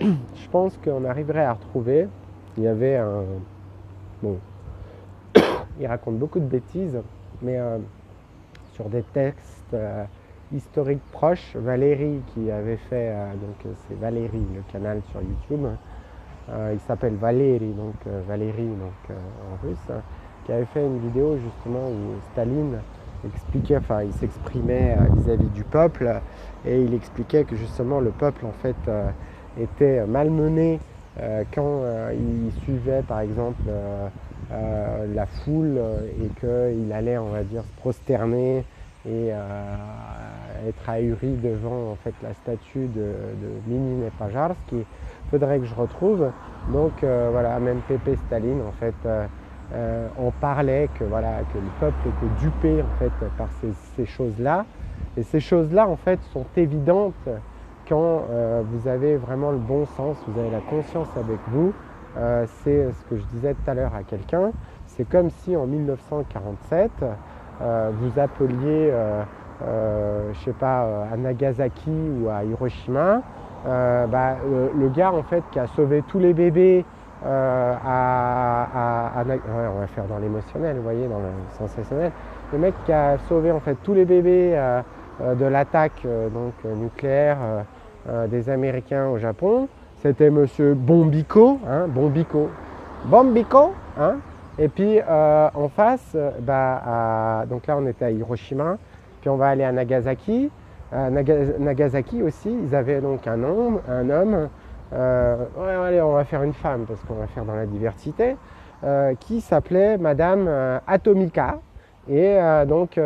Je 0.00 0.48
pense 0.50 0.76
qu'on 0.78 1.04
arriverait 1.04 1.44
à 1.44 1.54
retrouver. 1.54 2.08
Il 2.56 2.64
y 2.64 2.68
avait 2.68 2.96
un. 2.96 3.24
Bon. 4.22 4.38
Il 5.80 5.86
raconte 5.86 6.18
beaucoup 6.18 6.40
de 6.40 6.46
bêtises, 6.46 6.98
mais 7.42 7.58
euh, 7.58 7.78
sur 8.72 8.88
des 8.88 9.02
textes 9.02 9.74
euh, 9.74 10.04
historiques 10.52 11.02
proches, 11.10 11.56
Valérie 11.56 12.20
qui 12.32 12.50
avait 12.50 12.76
fait. 12.76 13.10
Euh, 13.10 13.32
donc 13.32 13.74
c'est 13.88 13.98
Valérie, 13.98 14.46
le 14.54 14.62
canal 14.72 15.00
sur 15.10 15.20
YouTube. 15.20 15.66
Il 16.72 16.80
s'appelle 16.80 17.14
Valérie, 17.14 17.72
donc 17.72 17.94
Valérie 18.26 18.66
donc, 18.66 19.16
en 19.16 19.66
russe, 19.66 20.02
qui 20.44 20.52
avait 20.52 20.64
fait 20.66 20.84
une 20.84 20.98
vidéo 20.98 21.36
justement 21.36 21.88
où 21.88 22.20
Staline 22.32 22.78
expliquait, 23.24 23.76
enfin 23.76 24.02
il 24.02 24.12
s'exprimait 24.12 24.96
vis-à-vis 25.16 25.50
du 25.50 25.64
peuple 25.64 26.20
et 26.66 26.82
il 26.82 26.94
expliquait 26.94 27.44
que 27.44 27.56
justement 27.56 28.00
le 28.00 28.10
peuple 28.10 28.46
en 28.46 28.52
fait 28.62 28.76
euh, 28.88 29.10
était 29.58 30.04
malmené 30.06 30.80
euh, 31.20 31.44
quand 31.52 31.82
euh, 31.82 32.12
il 32.14 32.52
suivait 32.62 33.02
par 33.02 33.20
exemple 33.20 33.62
la 34.50 35.26
foule 35.26 35.78
et 36.20 36.28
qu'il 36.40 36.92
allait 36.92 37.18
on 37.18 37.30
va 37.30 37.44
dire 37.44 37.62
se 37.62 37.80
prosterner 37.80 38.64
et 39.08 39.30
être 40.68 40.88
ahuri 40.88 41.36
devant 41.42 41.92
en 41.92 41.96
fait 41.96 42.14
la 42.22 42.34
statue 42.34 42.86
de, 42.88 43.14
de 43.42 44.10
Pajars 44.18 44.56
qu'il 44.68 44.84
faudrait 45.30 45.58
que 45.58 45.66
je 45.66 45.74
retrouve. 45.74 46.30
Donc 46.72 46.92
voilà, 47.02 47.58
même 47.58 47.80
Pépé 47.88 48.16
Staline 48.26 48.60
en 48.60 48.72
fait 48.72 48.94
on 50.18 50.30
parlait 50.32 50.88
que 50.98 51.04
voilà 51.04 51.40
que 51.52 51.58
le 51.58 51.70
peuple 51.78 52.08
était 52.08 52.40
dupé 52.40 52.82
en 52.82 52.98
fait 52.98 53.12
par 53.38 53.48
ces 53.96 54.06
choses-là 54.06 54.66
et 55.16 55.22
ces 55.22 55.40
choses-là, 55.40 55.88
en 55.88 55.96
fait, 55.96 56.20
sont 56.32 56.46
évidentes 56.56 57.28
quand 57.88 58.22
euh, 58.30 58.62
vous 58.64 58.88
avez 58.88 59.16
vraiment 59.16 59.50
le 59.50 59.58
bon 59.58 59.84
sens, 59.84 60.16
vous 60.26 60.38
avez 60.38 60.50
la 60.50 60.60
conscience 60.60 61.08
avec 61.16 61.38
vous. 61.48 61.72
Euh, 62.16 62.46
c'est 62.62 62.92
ce 62.92 63.04
que 63.04 63.16
je 63.16 63.24
disais 63.34 63.54
tout 63.54 63.70
à 63.70 63.74
l'heure 63.74 63.94
à 63.94 64.04
quelqu'un. 64.04 64.52
C'est 64.86 65.08
comme 65.08 65.30
si 65.30 65.56
en 65.56 65.66
1947, 65.66 66.90
vous 67.60 68.18
appeliez, 68.18 68.90
je 69.60 70.38
sais 70.44 70.52
pas, 70.52 71.06
à 71.12 71.16
Nagasaki 71.16 71.90
ou 71.90 72.28
à 72.28 72.44
Hiroshima, 72.44 73.22
bah, 73.64 74.36
le, 74.78 74.88
gars 74.88 75.12
en 75.12 75.22
fait 75.22 75.42
qui 75.52 75.58
a 75.58 75.66
sauvé 75.68 76.02
tous 76.08 76.18
les 76.18 76.32
bébés 76.32 76.84
à, 77.24 79.12
on 79.16 79.80
va 79.80 79.86
faire 79.86 80.04
dans 80.04 80.18
l'émotionnel, 80.18 80.76
vous 80.76 80.82
voyez, 80.82 81.06
dans 81.06 81.18
le 81.18 81.28
sensationnel. 81.58 82.12
Le 82.52 82.58
mec 82.58 82.74
qui 82.86 82.92
a 82.92 83.18
sauvé 83.28 83.52
en 83.52 83.60
fait 83.60 83.76
tous 83.82 83.94
les 83.94 84.04
bébés 84.04 84.58
de 85.20 85.44
l'attaque 85.44 86.06
donc 86.32 86.54
nucléaire 86.64 87.38
des 88.28 88.48
Américains 88.48 89.08
au 89.08 89.18
Japon, 89.18 89.68
c'était 90.02 90.30
Monsieur 90.30 90.72
Bombico, 90.72 91.58
hein, 91.68 91.86
Bombico, 91.86 92.48
Bombico, 93.04 93.74
hein. 93.98 94.14
Et 94.58 94.68
puis 94.68 94.98
euh, 94.98 95.48
en 95.54 95.68
face, 95.68 96.16
bah, 96.40 97.44
donc 97.48 97.66
là 97.66 97.76
on 97.78 97.86
était 97.86 98.06
à 98.06 98.10
Hiroshima, 98.10 98.76
puis 99.20 99.30
on 99.30 99.36
va 99.36 99.48
aller 99.48 99.64
à 99.64 99.72
Nagasaki. 99.72 100.50
Nagasaki 100.92 102.20
aussi, 102.22 102.52
ils 102.64 102.74
avaient 102.74 103.00
donc 103.00 103.26
un 103.28 103.42
homme, 103.44 103.80
un 103.88 104.10
homme. 104.10 104.48
Euh, 104.92 105.36
ouais, 105.56 105.88
allez, 105.88 106.00
on 106.00 106.14
va 106.14 106.24
faire 106.24 106.42
une 106.42 106.52
femme 106.52 106.84
parce 106.88 107.00
qu'on 107.04 107.14
va 107.14 107.28
faire 107.28 107.44
dans 107.44 107.54
la 107.54 107.66
diversité, 107.66 108.36
euh, 108.82 109.14
qui 109.20 109.40
s'appelait 109.40 109.98
Madame 109.98 110.50
Atomica. 110.86 111.58
Et 112.08 112.38
donc 112.66 112.98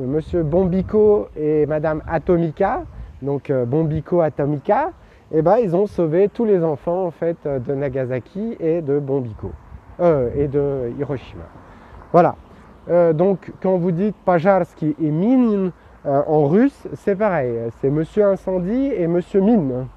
Monsieur 0.00 0.42
Bombico 0.42 1.28
et 1.36 1.66
Madame 1.66 2.00
Atomica, 2.08 2.84
donc 3.20 3.52
Bombico 3.52 4.22
Atomica, 4.22 4.92
eh 5.32 5.42
ben, 5.42 5.56
ils 5.58 5.74
ont 5.74 5.86
sauvé 5.86 6.28
tous 6.28 6.44
les 6.44 6.62
enfants 6.62 7.06
en 7.06 7.10
fait 7.10 7.36
euh, 7.46 7.58
de 7.58 7.74
Nagasaki 7.74 8.56
et 8.60 8.80
de 8.80 9.00
Bombiko 9.00 9.50
euh, 10.00 10.30
et 10.36 10.46
de 10.46 10.92
Hiroshima. 10.98 11.44
Voilà. 12.12 12.36
Euh, 12.88 13.12
donc 13.12 13.52
quand 13.60 13.76
vous 13.76 13.90
dites 13.90 14.16
Pajarski 14.24 14.94
et 15.02 15.10
Mine 15.10 15.72
en 16.04 16.46
russe, 16.46 16.86
c'est 16.94 17.16
pareil. 17.16 17.52
C'est 17.80 17.90
Monsieur 17.90 18.26
Incendie 18.26 18.92
et 18.94 19.08
Monsieur 19.08 19.40
Mine. 19.40 19.88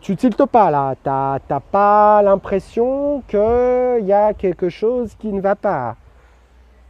tu 0.00 0.16
tiltes 0.16 0.46
pas 0.46 0.70
là. 0.70 0.94
T'as 1.02 1.60
pas 1.60 2.22
l'impression 2.22 3.22
qu'il 3.28 4.06
y 4.06 4.12
a 4.12 4.32
quelque 4.32 4.70
chose 4.70 5.14
qui 5.18 5.32
ne 5.32 5.42
va 5.42 5.54
pas. 5.54 5.96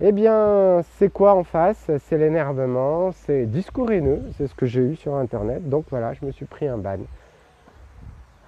Eh 0.04 0.10
bien, 0.10 0.82
c'est 0.98 1.12
quoi 1.12 1.34
en 1.34 1.44
face? 1.44 1.88
C'est 2.00 2.18
l'énervement, 2.18 3.12
c'est 3.12 3.46
discours 3.46 3.92
haineux, 3.92 4.20
c'est 4.36 4.48
ce 4.48 4.54
que 4.54 4.66
j'ai 4.66 4.80
eu 4.80 4.96
sur 4.96 5.14
internet. 5.14 5.68
Donc 5.68 5.84
voilà, 5.90 6.12
je 6.12 6.26
me 6.26 6.32
suis 6.32 6.44
pris 6.44 6.66
un 6.66 6.76
ban. 6.76 6.98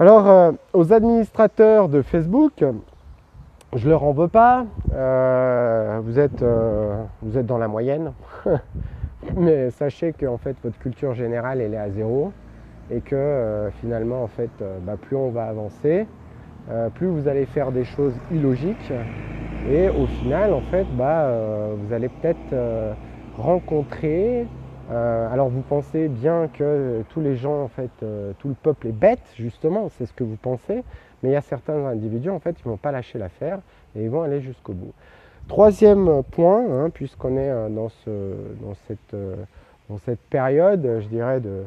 Alors, 0.01 0.29
euh, 0.29 0.51
aux 0.73 0.93
administrateurs 0.93 1.89
de 1.89 2.03
Facebook, 2.03 2.65
je 3.75 3.89
leur 3.89 4.05
en 4.05 4.13
veux 4.13 4.29
pas. 4.29 4.67
Euh, 4.93 6.01
vous, 6.03 6.19
êtes, 6.19 6.43
euh, 6.43 7.03
vous 7.23 7.39
êtes 7.39 7.47
dans 7.47 7.59
la 7.59 7.69
moyenne. 7.69 8.13
Mais 9.37 9.71
sachez 9.71 10.13
que 10.13 10.27
fait, 10.37 10.57
votre 10.63 10.79
culture 10.79 11.15
générale, 11.15 11.61
est 11.75 11.79
à 11.79 11.91
zéro. 11.91 12.33
Et 12.91 13.01
que 13.01 13.71
finalement, 13.81 14.23
en 14.23 14.27
fait, 14.27 14.51
bah, 14.83 14.97
plus 15.01 15.17
on 15.17 15.31
va 15.31 15.45
avancer, 15.45 16.07
plus 16.95 17.07
vous 17.07 17.29
allez 17.29 17.47
faire 17.47 17.73
des 17.73 17.85
choses 17.85 18.13
illogiques. 18.31 18.93
Et 19.71 19.89
au 19.89 20.05
final, 20.07 20.53
en 20.53 20.61
fait, 20.61 20.87
bah, 20.93 21.31
vous 21.79 21.95
allez 21.95 22.11
peut-être 22.11 22.55
rencontrer 23.39 24.47
euh, 24.91 25.33
alors 25.33 25.49
vous 25.49 25.63
pensez 25.63 26.09
bien 26.09 26.49
que 26.49 27.03
tous 27.11 27.21
les 27.21 27.37
gens, 27.37 27.63
en 27.63 27.69
fait, 27.69 27.91
euh, 28.03 28.33
tout 28.39 28.49
le 28.49 28.55
peuple 28.55 28.89
est 28.89 28.93
bête, 28.93 29.23
justement, 29.37 29.89
c'est 29.89 30.07
ce 30.07 30.13
que 30.13 30.25
vous 30.25 30.37
pensez, 30.37 30.85
mais 31.23 31.31
il 31.31 31.33
y 31.33 31.37
a 31.37 31.41
certains 31.41 31.87
individus, 31.87 32.31
en 32.31 32.39
fait, 32.39 32.55
qui 32.55 32.67
ne 32.67 32.73
vont 32.73 32.77
pas 32.77 32.93
lâcher 32.93 33.19
l'affaire 33.19 33.61
et 33.97 34.03
ils 34.05 34.11
vont 34.11 34.23
aller 34.23 34.41
jusqu'au 34.41 34.73
bout. 34.73 34.93
Troisième 35.49 36.23
point, 36.23 36.65
hein, 36.71 36.91
puisqu'on 36.91 37.37
est 37.37 37.51
euh, 37.51 37.69
dans, 37.69 37.89
cette, 39.99 40.21
période, 40.31 41.01
je 41.01 41.07
dirais, 41.09 41.41
de, 41.41 41.67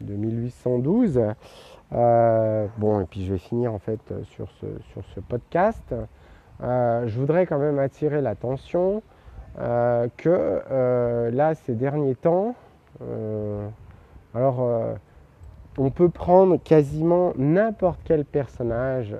1812, 0.00 1.20
bon, 1.90 3.00
et 3.00 3.04
puis 3.04 3.24
je 3.24 3.32
vais 3.32 3.38
finir 3.38 3.72
en 3.72 3.78
fait 3.78 4.00
sur 4.24 4.48
ce 4.50 5.20
podcast, 5.20 5.94
je 6.60 7.18
voudrais 7.18 7.46
quand 7.46 7.58
même 7.58 7.78
attirer 7.78 8.20
l'attention 8.20 9.02
euh, 9.58 10.08
que 10.18 10.60
euh, 10.70 11.30
là, 11.30 11.54
ces 11.54 11.74
derniers 11.74 12.14
temps, 12.14 12.54
euh, 13.00 13.66
alors 14.34 14.68
on 15.78 15.90
peut 15.90 16.10
prendre 16.10 16.58
quasiment 16.62 17.32
n'importe 17.36 18.00
quel 18.04 18.24
personnage. 18.24 19.14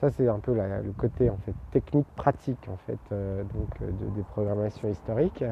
Ça 0.00 0.10
c'est 0.10 0.26
un 0.26 0.40
peu 0.40 0.52
le 0.52 0.92
côté 0.98 1.30
en 1.30 1.36
fait 1.46 1.54
technique 1.70 2.08
pratique 2.16 2.68
en 2.68 2.76
fait 2.88 2.98
euh, 3.12 3.44
donc 3.44 3.90
des 4.16 4.22
programmations 4.22 4.88
historiques. 4.88 5.44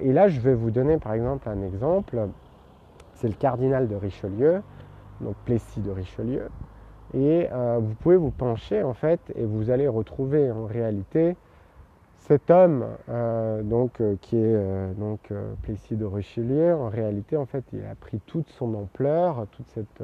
et 0.00 0.12
là 0.12 0.28
je 0.28 0.38
vais 0.38 0.54
vous 0.54 0.70
donner 0.70 0.98
par 0.98 1.14
exemple 1.14 1.48
un 1.48 1.60
exemple. 1.62 2.28
C'est 3.14 3.28
le 3.28 3.34
cardinal 3.34 3.88
de 3.88 3.96
Richelieu, 3.96 4.62
donc 5.20 5.34
Plessis 5.44 5.80
de 5.80 5.90
Richelieu. 5.90 6.48
Et 7.14 7.48
vous 7.78 7.94
pouvez 8.00 8.16
vous 8.16 8.30
pencher 8.30 8.82
en 8.82 8.94
fait 8.94 9.20
et 9.36 9.44
vous 9.44 9.70
allez 9.70 9.88
retrouver 9.88 10.50
en 10.50 10.66
réalité 10.66 11.36
cet 12.26 12.50
homme, 12.50 12.84
euh, 13.08 13.62
donc, 13.62 14.00
euh, 14.00 14.16
qui 14.20 14.36
est 14.36 14.40
euh, 14.42 14.92
donc 14.94 15.32
Plessis 15.62 15.94
de 15.94 16.04
Richelieu, 16.04 16.74
en 16.74 16.88
réalité, 16.88 17.36
en 17.36 17.46
fait, 17.46 17.62
il 17.72 17.84
a 17.84 17.94
pris 17.94 18.18
toute 18.26 18.48
son 18.50 18.74
ampleur, 18.74 19.46
toute 19.52 19.68
cette, 19.68 20.02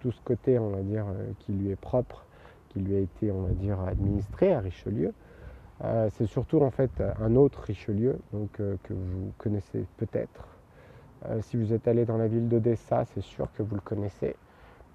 tout, 0.00 0.10
ce 0.10 0.20
côté, 0.24 0.58
on 0.58 0.70
va 0.70 0.80
dire, 0.80 1.04
qui 1.38 1.52
lui 1.52 1.70
est 1.70 1.76
propre, 1.76 2.24
qui 2.70 2.80
lui 2.80 2.96
a 2.96 2.98
été, 2.98 3.30
on 3.30 3.42
va 3.42 3.52
dire, 3.52 3.78
administré 3.80 4.52
à 4.52 4.58
Richelieu. 4.58 5.12
c'est 6.10 6.26
surtout 6.26 6.60
en 6.60 6.70
fait 6.72 6.90
un 7.20 7.36
autre 7.36 7.60
Richelieu, 7.60 8.18
donc 8.32 8.50
que 8.56 8.92
vous 8.92 9.32
connaissez 9.38 9.84
peut-être. 9.96 10.48
si 11.42 11.56
vous 11.56 11.72
êtes 11.72 11.86
allé 11.86 12.04
dans 12.04 12.16
la 12.16 12.26
ville 12.26 12.48
d'Odessa, 12.48 13.04
c'est 13.14 13.22
sûr 13.22 13.48
que 13.56 13.62
vous 13.62 13.76
le 13.76 13.80
connaissez. 13.80 14.34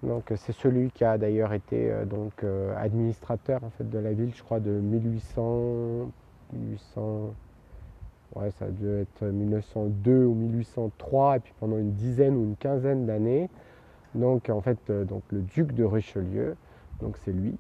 Donc 0.04 0.32
c'est 0.36 0.52
celui 0.52 0.92
qui 0.92 1.06
a 1.06 1.18
d'ailleurs 1.18 1.54
été 1.54 1.92
donc 2.06 2.44
administrateur 2.78 3.64
en 3.64 3.70
fait 3.70 3.90
de 3.90 4.00
la 4.00 4.12
ville, 4.14 4.34
je 4.36 4.44
crois, 4.44 4.60
de 4.60 4.72
1800 4.72 6.12
1800, 6.54 7.34
ouais, 8.36 8.52
ça 8.52 8.68
dû 8.68 8.88
être 8.90 9.26
1902 9.26 10.26
ou 10.26 10.34
1803, 10.34 11.38
et 11.38 11.40
puis 11.40 11.54
pendant 11.60 11.78
une 11.78 11.94
dizaine 11.94 12.36
ou 12.36 12.44
une 12.44 12.56
quinzaine 12.56 13.06
d'années. 13.06 13.50
Donc 14.16 14.50
en 14.50 14.62
fait, 14.62 14.78
euh, 14.90 15.06
donc, 15.06 15.24
le 15.32 15.42
duc 15.42 15.74
de 15.74 15.84
Richelieu, 15.84 16.56
donc 17.02 17.18
c'est 17.24 17.32
lui. 17.32 17.56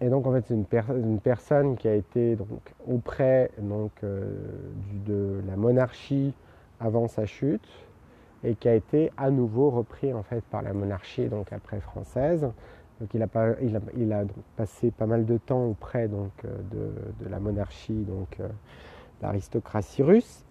Et 0.00 0.08
donc 0.08 0.26
en 0.26 0.32
fait, 0.32 0.44
c'est 0.46 0.54
une, 0.54 1.20
personne 1.20 1.76
qui 1.76 1.88
a 1.88 1.94
été 1.94 2.36
donc, 2.36 2.48
auprès 2.86 3.50
donc, 3.58 3.92
euh, 4.04 4.24
de 5.06 5.40
la 5.48 5.56
monarchie 5.56 6.34
avant 6.80 7.08
sa 7.08 7.24
chute 7.24 7.66
et 8.46 8.54
qui 8.54 8.68
a 8.68 8.74
été 8.74 9.10
à 9.16 9.30
nouveau 9.30 9.70
repris 9.70 10.14
en 10.14 10.22
fait 10.22 10.44
par 10.44 10.62
la 10.62 10.72
monarchie 10.72 11.26
donc 11.26 11.52
après 11.52 11.80
française 11.80 12.48
donc 13.00 13.14
il 13.14 13.22
a, 13.22 13.28
passé 14.56 14.90
pas 14.90 15.06
mal 15.06 15.24
de 15.26 15.36
temps 15.36 15.66
auprès 15.66 16.08
donc, 16.08 16.32
euh, 16.44 16.56
de, 17.20 17.28
la 17.28 17.38
monarchie, 17.38 18.02
donc 18.04 18.40
euh, 18.40 18.48
l'aristocratie 19.20 20.02
russe. 20.02 20.46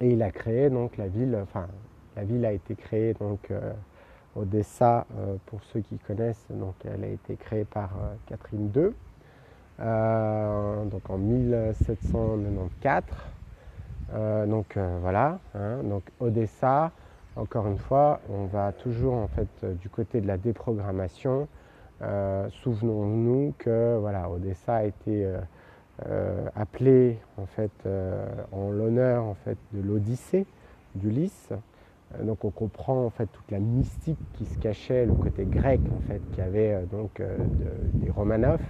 Et 0.00 0.10
il 0.10 0.22
a 0.22 0.30
créé 0.30 0.70
donc 0.70 0.96
la 0.96 1.08
ville, 1.08 1.36
enfin 1.42 1.66
la 2.16 2.22
ville 2.22 2.44
a 2.44 2.52
été 2.52 2.76
créée 2.76 3.14
donc 3.14 3.50
euh, 3.50 3.72
Odessa, 4.36 5.04
pour 5.46 5.64
ceux 5.64 5.80
qui 5.80 5.98
connaissent, 5.98 6.46
donc 6.50 6.74
elle 6.84 7.02
a 7.04 7.08
été 7.08 7.34
créée 7.36 7.64
par 7.64 7.90
Catherine 8.26 8.70
II, 8.76 8.90
donc 10.90 11.08
en 11.08 11.16
1794. 11.16 13.35
Donc 14.12 14.78
voilà, 15.02 15.38
hein, 15.54 15.80
Odessa, 16.20 16.92
encore 17.36 17.66
une 17.66 17.76
fois, 17.76 18.20
on 18.30 18.46
va 18.46 18.72
toujours 18.72 19.12
en 19.14 19.28
fait 19.28 19.48
euh, 19.62 19.74
du 19.74 19.90
côté 19.90 20.22
de 20.22 20.26
la 20.26 20.38
déprogrammation. 20.38 21.48
Euh, 22.00 22.48
souvenons-nous 22.62 23.52
que 23.58 23.98
voilà, 24.00 24.30
Odessa 24.30 24.76
a 24.76 24.84
été 24.84 25.26
euh, 26.08 26.48
appelé 26.54 27.18
en 27.36 27.44
fait 27.44 27.70
en 28.52 28.70
l'honneur 28.70 29.24
en 29.24 29.34
fait 29.34 29.58
de 29.72 29.82
l'Odyssée 29.82 30.46
d'Ulysse. 30.94 31.50
Donc 32.22 32.44
on 32.44 32.50
comprend 32.50 33.04
en 33.04 33.10
fait 33.10 33.26
toute 33.26 33.50
la 33.50 33.58
mystique 33.58 34.18
qui 34.34 34.46
se 34.46 34.58
cachait, 34.58 35.04
le 35.04 35.12
côté 35.12 35.44
grec 35.44 35.80
en 35.94 36.00
fait 36.08 36.20
qu'il 36.30 36.38
y 36.38 36.46
avait 36.46 36.84
donc 36.90 37.20
des 37.94 38.10
Romanov. 38.10 38.60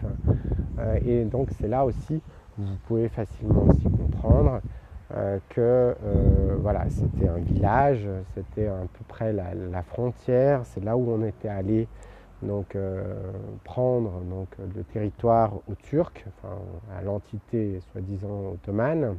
et 1.04 1.24
donc 1.24 1.50
c'est 1.60 1.68
là 1.68 1.84
aussi 1.84 2.22
vous 2.56 2.76
pouvez 2.86 3.08
facilement 3.08 3.64
aussi 3.64 3.84
comprendre 3.84 4.60
que 5.50 5.96
voilà, 6.60 6.84
c'était 6.90 7.28
un 7.28 7.38
village, 7.38 8.08
c'était 8.34 8.66
à 8.66 8.80
peu 8.92 9.04
près 9.06 9.32
la, 9.32 9.82
frontière, 9.82 10.62
c'est 10.64 10.82
là 10.82 10.96
où 10.96 11.10
on 11.10 11.24
était 11.24 11.48
allé 11.48 11.86
donc, 12.42 12.76
prendre 13.64 14.20
donc, 14.20 14.48
le 14.58 14.82
territoire 14.84 15.54
aux 15.70 15.74
Turcs, 15.74 16.24
à 16.96 17.02
l'entité 17.02 17.80
soi-disant 17.92 18.52
ottomane. 18.54 19.16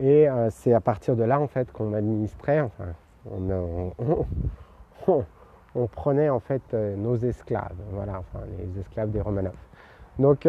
Et 0.00 0.28
c'est 0.50 0.74
à 0.74 0.80
partir 0.80 1.16
de 1.16 1.24
là 1.24 1.40
en 1.40 1.48
fait 1.48 1.72
qu'on 1.72 1.94
administrait, 1.94 2.60
enfin, 2.60 2.92
on, 3.30 3.92
on, 5.74 5.86
prenait 5.86 6.28
en 6.28 6.40
fait 6.40 6.72
nos 6.72 7.16
esclaves, 7.16 7.76
voilà, 7.92 8.18
enfin, 8.18 8.44
les 8.58 8.80
esclaves 8.80 9.10
des 9.10 9.20
Romanov. 9.20 9.56
Donc 10.18 10.46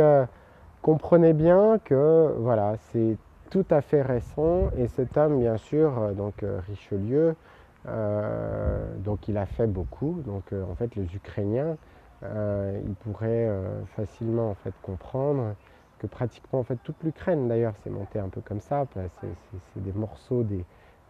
comprenez 0.81 1.33
bien 1.33 1.79
que 1.83 2.33
voilà, 2.37 2.75
c'est 2.91 3.17
tout 3.49 3.65
à 3.69 3.81
fait 3.81 4.01
récent 4.01 4.69
et 4.77 4.87
cet 4.87 5.17
homme, 5.17 5.39
bien 5.39 5.57
sûr, 5.57 5.97
euh, 5.97 6.13
donc 6.13 6.43
euh, 6.43 6.59
Richelieu, 6.67 7.35
euh, 7.87 8.95
donc 8.97 9.27
il 9.27 9.37
a 9.37 9.45
fait 9.45 9.67
beaucoup. 9.67 10.21
Donc 10.25 10.53
en 10.53 10.75
fait, 10.75 10.95
les 10.95 11.15
Ukrainiens, 11.15 11.77
ils 12.21 12.95
pourraient 12.99 13.49
facilement 13.95 14.49
en 14.49 14.55
fait 14.55 14.73
comprendre 14.81 15.55
que 15.99 16.07
pratiquement 16.07 16.59
en 16.59 16.63
fait 16.63 16.77
toute 16.83 17.01
l'Ukraine 17.03 17.47
d'ailleurs 17.47 17.73
s'est 17.77 17.89
montée 17.89 18.19
un 18.19 18.27
peu 18.27 18.41
comme 18.41 18.59
ça. 18.59 18.85
C'est 18.93 19.81
des 19.83 19.93
morceaux, 19.93 20.43
des, 20.43 20.65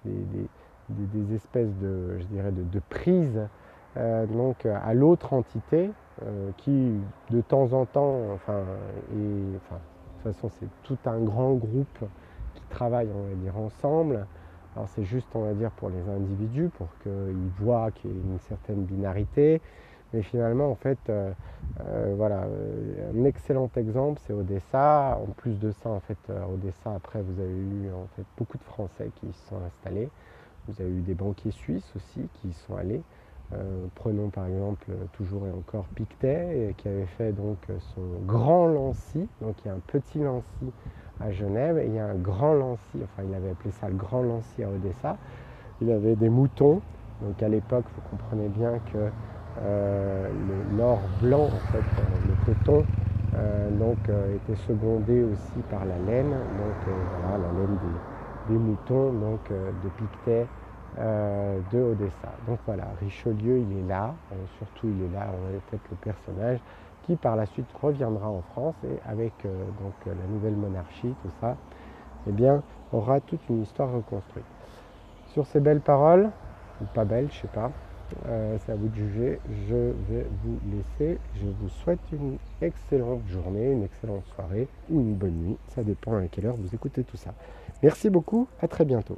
des, 0.06 1.34
espèces 1.36 1.75
de, 1.78 2.19
je 2.19 2.25
dirais, 2.25 2.52
de, 2.52 2.62
de 2.62 2.82
prises 2.89 3.41
donc 3.95 4.67
à 4.67 4.93
l'autre 4.93 5.34
entité 5.34 5.89
qui 6.58 6.93
de 7.32 7.41
temps 7.41 7.73
en 7.73 7.86
temps, 7.86 8.21
enfin 8.36 8.63
de 9.12 9.58
toute 9.58 10.34
façon 10.36 10.49
c'est 10.60 10.69
tout 10.84 10.99
un 11.06 11.19
grand 11.21 11.54
groupe 11.54 12.06
travaillent, 12.69 13.10
on 13.13 13.29
va 13.29 13.36
dire, 13.36 13.58
ensemble. 13.58 14.25
Alors 14.75 14.88
c'est 14.95 15.03
juste, 15.03 15.27
on 15.34 15.41
va 15.41 15.53
dire, 15.53 15.71
pour 15.71 15.89
les 15.89 16.10
individus, 16.10 16.69
pour 16.77 16.88
qu'ils 17.03 17.49
voient 17.60 17.91
qu'il 17.91 18.12
y 18.12 18.13
a 18.13 18.17
une 18.17 18.39
certaine 18.39 18.84
binarité. 18.84 19.62
Mais 20.13 20.23
finalement, 20.23 20.71
en 20.71 20.75
fait, 20.75 20.97
euh, 21.10 21.32
euh, 21.82 22.13
voilà, 22.17 22.43
euh, 22.43 23.12
un 23.13 23.25
excellent 23.25 23.69
exemple, 23.75 24.19
c'est 24.25 24.34
Odessa. 24.34 25.19
En 25.21 25.32
plus 25.34 25.60
de 25.60 25.71
ça, 25.71 25.89
en 25.89 25.99
fait, 25.99 26.17
Odessa, 26.51 26.93
après, 26.95 27.21
vous 27.21 27.39
avez 27.39 27.51
eu 27.51 27.91
en 27.93 28.08
fait 28.15 28.25
beaucoup 28.38 28.58
de 28.58 28.63
Français 28.63 29.12
qui 29.19 29.27
y 29.27 29.34
sont 29.49 29.58
installés. 29.65 30.10
Vous 30.67 30.82
avez 30.82 30.91
eu 30.91 31.01
des 31.01 31.13
banquiers 31.13 31.51
suisses 31.51 31.91
aussi 31.95 32.27
qui 32.36 32.49
y 32.49 32.53
sont 32.53 32.75
allés. 32.75 33.01
prenons 33.95 34.29
par 34.29 34.45
exemple 34.45 34.86
toujours 35.13 35.47
et 35.47 35.51
encore 35.51 35.86
Pictet, 35.95 36.75
qui 36.77 36.88
avait 36.88 37.08
fait 37.17 37.32
donc 37.32 37.58
son 37.95 38.01
grand 38.25 38.67
Lancy. 38.67 39.27
Donc 39.41 39.55
il 39.63 39.67
y 39.67 39.71
a 39.71 39.73
un 39.73 39.82
petit 39.88 40.19
Lancy 40.19 40.71
à 41.21 41.32
Genève 41.32 41.77
et 41.77 41.86
il 41.86 41.95
y 41.95 41.99
a 41.99 42.05
un 42.05 42.15
grand 42.15 42.53
lancy, 42.53 42.97
enfin 43.03 43.23
il 43.27 43.34
avait 43.34 43.51
appelé 43.51 43.71
ça 43.71 43.89
le 43.89 43.95
grand 43.95 44.21
lancy 44.21 44.63
à 44.63 44.69
Odessa. 44.69 45.17
Il 45.82 45.91
avait 45.91 46.15
des 46.15 46.29
moutons, 46.29 46.82
donc 47.21 47.41
à 47.41 47.47
l'époque 47.47 47.86
vous 47.95 48.10
comprenez 48.10 48.47
bien 48.49 48.79
que 48.91 49.10
euh, 49.62 50.29
le 50.47 50.77
nord 50.77 51.01
blanc, 51.21 51.45
en 51.45 51.71
fait, 51.71 51.77
euh, 51.77 52.03
le 52.27 52.53
coton, 52.53 52.86
euh, 53.36 53.69
donc, 53.77 53.97
était 54.36 54.60
secondé 54.62 55.23
aussi 55.23 55.60
par 55.69 55.86
la 55.86 55.97
laine, 55.99 56.29
donc 56.29 56.95
voilà, 57.21 57.38
la 57.38 57.60
laine 57.60 57.77
des, 58.47 58.55
moutons, 58.55 59.12
donc 59.13 59.39
de 59.49 59.89
Pictet, 59.97 60.47
de 60.97 61.79
Odessa. 61.79 62.32
Donc 62.47 62.60
voilà, 62.65 62.86
Richelieu 62.99 63.60
il 63.60 63.79
est 63.79 63.88
là, 63.88 64.15
surtout 64.58 64.88
il 64.88 65.03
est 65.03 65.13
là, 65.13 65.27
on 65.34 65.45
va 65.45 65.60
peut-être 65.69 65.89
le 65.91 65.97
personnage, 65.97 66.60
qui 67.10 67.15
par 67.15 67.36
la 67.36 67.48
suite 67.48 67.65
reviendra 67.82 68.30
en 68.30 68.41
France 68.41 68.76
et 68.84 69.00
avec 69.10 69.34
euh, 69.45 69.65
donc, 69.82 69.93
la 70.06 70.28
nouvelle 70.32 70.56
monarchie, 70.56 71.15
tout 71.24 71.32
ça, 71.41 71.58
eh 72.28 72.32
bien, 72.32 72.62
aura 72.93 73.19
toute 73.19 73.41
une 73.50 73.63
histoire 73.63 73.91
reconstruite. 73.91 74.45
Sur 75.30 75.48
ces 75.48 75.60
belles 75.60 75.82
paroles, 75.82 76.30
ou 76.82 76.86
pas 76.93 77.06
belles, 77.06 77.28
je 77.32 77.41
sais 77.41 77.48
pas, 77.48 77.72
euh, 78.28 78.58
c'est 78.63 78.72
à 78.72 78.76
vous 78.76 78.89
de 78.89 78.95
juger. 78.95 79.39
Je 79.67 79.76
vais 79.76 80.26
vous 80.43 80.60
laisser. 80.72 81.19
Je 81.36 81.48
vous 81.48 81.69
souhaite 81.69 82.00
une 82.12 82.38
excellente 82.62 83.28
journée, 83.28 83.72
une 83.72 83.84
excellente 83.84 84.26
soirée 84.36 84.67
ou 84.89 85.02
une 85.02 85.15
bonne 85.15 85.36
nuit. 85.36 85.58
Ça 85.69 85.84
dépend 85.84 86.15
à 86.15 86.28
quelle 86.28 86.45
heure 86.45 86.56
vous 86.56 86.74
écoutez 86.74 87.04
tout 87.04 87.17
ça. 87.17 87.34
Merci 87.82 88.10
beaucoup. 88.10 88.48
À 88.62 88.67
très 88.67 88.86
bientôt. 88.86 89.17